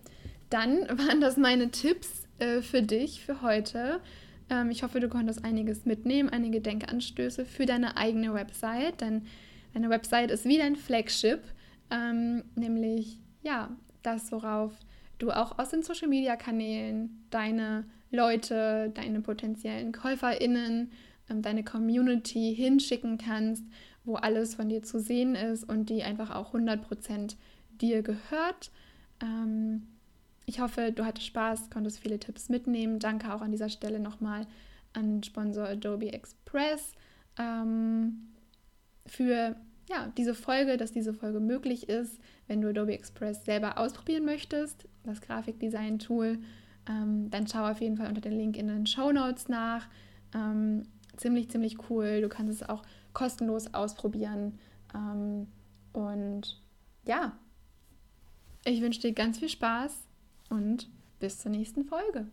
dann 0.49 0.88
waren 0.89 1.21
das 1.21 1.38
meine 1.38 1.71
Tipps 1.71 2.27
äh, 2.39 2.62
für 2.62 2.82
dich 2.82 3.23
für 3.23 3.41
heute. 3.41 4.01
Ähm, 4.49 4.69
ich 4.69 4.84
hoffe, 4.84 4.99
du 4.99 5.10
konntest 5.10 5.43
einiges 5.43 5.86
mitnehmen, 5.86 6.29
einige 6.29 6.62
Denkanstöße 6.62 7.45
für 7.45 7.65
deine 7.65 7.97
eigene 7.97 8.34
Website, 8.34 9.01
denn 9.01 9.25
deine 9.73 9.89
Website 9.89 10.32
ist 10.32 10.45
wie 10.45 10.58
dein 10.58 10.75
Flagship, 10.75 11.41
ähm, 11.91 12.43
nämlich 12.55 13.19
ja, 13.41 13.75
das, 14.03 14.32
worauf 14.32 14.73
du 15.17 15.32
auch 15.32 15.60
aus 15.60 15.69
den 15.69 15.84
Social-Media-Kanälen 15.84 17.25
deine 17.29 17.86
Leute, 18.12 18.91
deine 18.93 19.21
potenziellen 19.21 19.91
KäuferInnen, 19.91 20.91
ähm, 21.29 21.41
deine 21.41 21.63
Community 21.63 22.55
hinschicken 22.55 23.17
kannst 23.17 23.63
wo 24.10 24.15
alles 24.15 24.56
von 24.56 24.67
dir 24.67 24.84
zu 24.84 25.00
sehen 25.00 25.36
ist 25.36 25.63
und 25.63 25.89
die 25.89 26.04
einfach 26.04 26.36
auch 26.36 26.54
100% 26.54 27.36
dir 27.80 28.02
gehört. 28.02 28.72
Ähm, 29.22 29.84
ich 30.45 30.60
hoffe, 30.60 30.91
du 30.91 31.06
hattest 31.06 31.28
Spaß, 31.28 31.69
konntest 31.69 32.00
viele 32.00 32.19
Tipps 32.19 32.50
mitnehmen. 32.50 33.00
Danke 33.00 33.34
auch 33.34 33.41
an 33.41 33.52
dieser 33.52 33.69
Stelle 33.69 34.00
nochmal 34.00 34.48
an 34.93 35.22
Sponsor 35.24 35.67
Adobe 35.67 36.12
Express 36.12 36.93
ähm, 37.38 38.30
für 39.06 39.56
ja, 39.89 40.12
diese 40.17 40.36
Folge, 40.36 40.78
dass 40.78 40.91
diese 40.91 41.13
Folge 41.13 41.39
möglich 41.39 41.88
ist, 41.88 42.19
wenn 42.48 42.62
du 42.62 42.69
Adobe 42.69 42.93
Express 42.93 43.45
selber 43.45 43.78
ausprobieren 43.78 44.26
möchtest, 44.26 44.88
das 45.04 45.22
Grafikdesign-Tool, 45.22 46.39
ähm, 46.88 47.30
dann 47.30 47.48
schau 47.48 47.67
auf 47.67 47.82
jeden 47.82 47.98
Fall 47.98 48.08
unter 48.08 48.22
den 48.22 48.38
Link 48.38 48.58
in 48.58 48.67
den 48.67 48.86
Show 48.86 49.12
Notes 49.12 49.50
nach. 49.50 49.88
Ähm, 50.34 50.84
ziemlich, 51.17 51.50
ziemlich 51.50 51.89
cool. 51.89 52.22
Du 52.22 52.30
kannst 52.30 52.62
es 52.62 52.67
auch 52.67 52.84
kostenlos 53.13 53.74
ausprobieren. 53.74 54.60
Ähm, 54.93 55.48
und 55.93 56.62
ja, 57.06 57.38
ich 58.65 58.82
wünsche 58.82 59.02
dir 59.02 59.13
ganz 59.13 59.39
viel 59.39 59.50
Spaß 59.50 59.93
und 60.50 60.89
bis 61.19 61.39
zur 61.39 61.52
nächsten 61.52 61.86
Folge. 61.86 62.28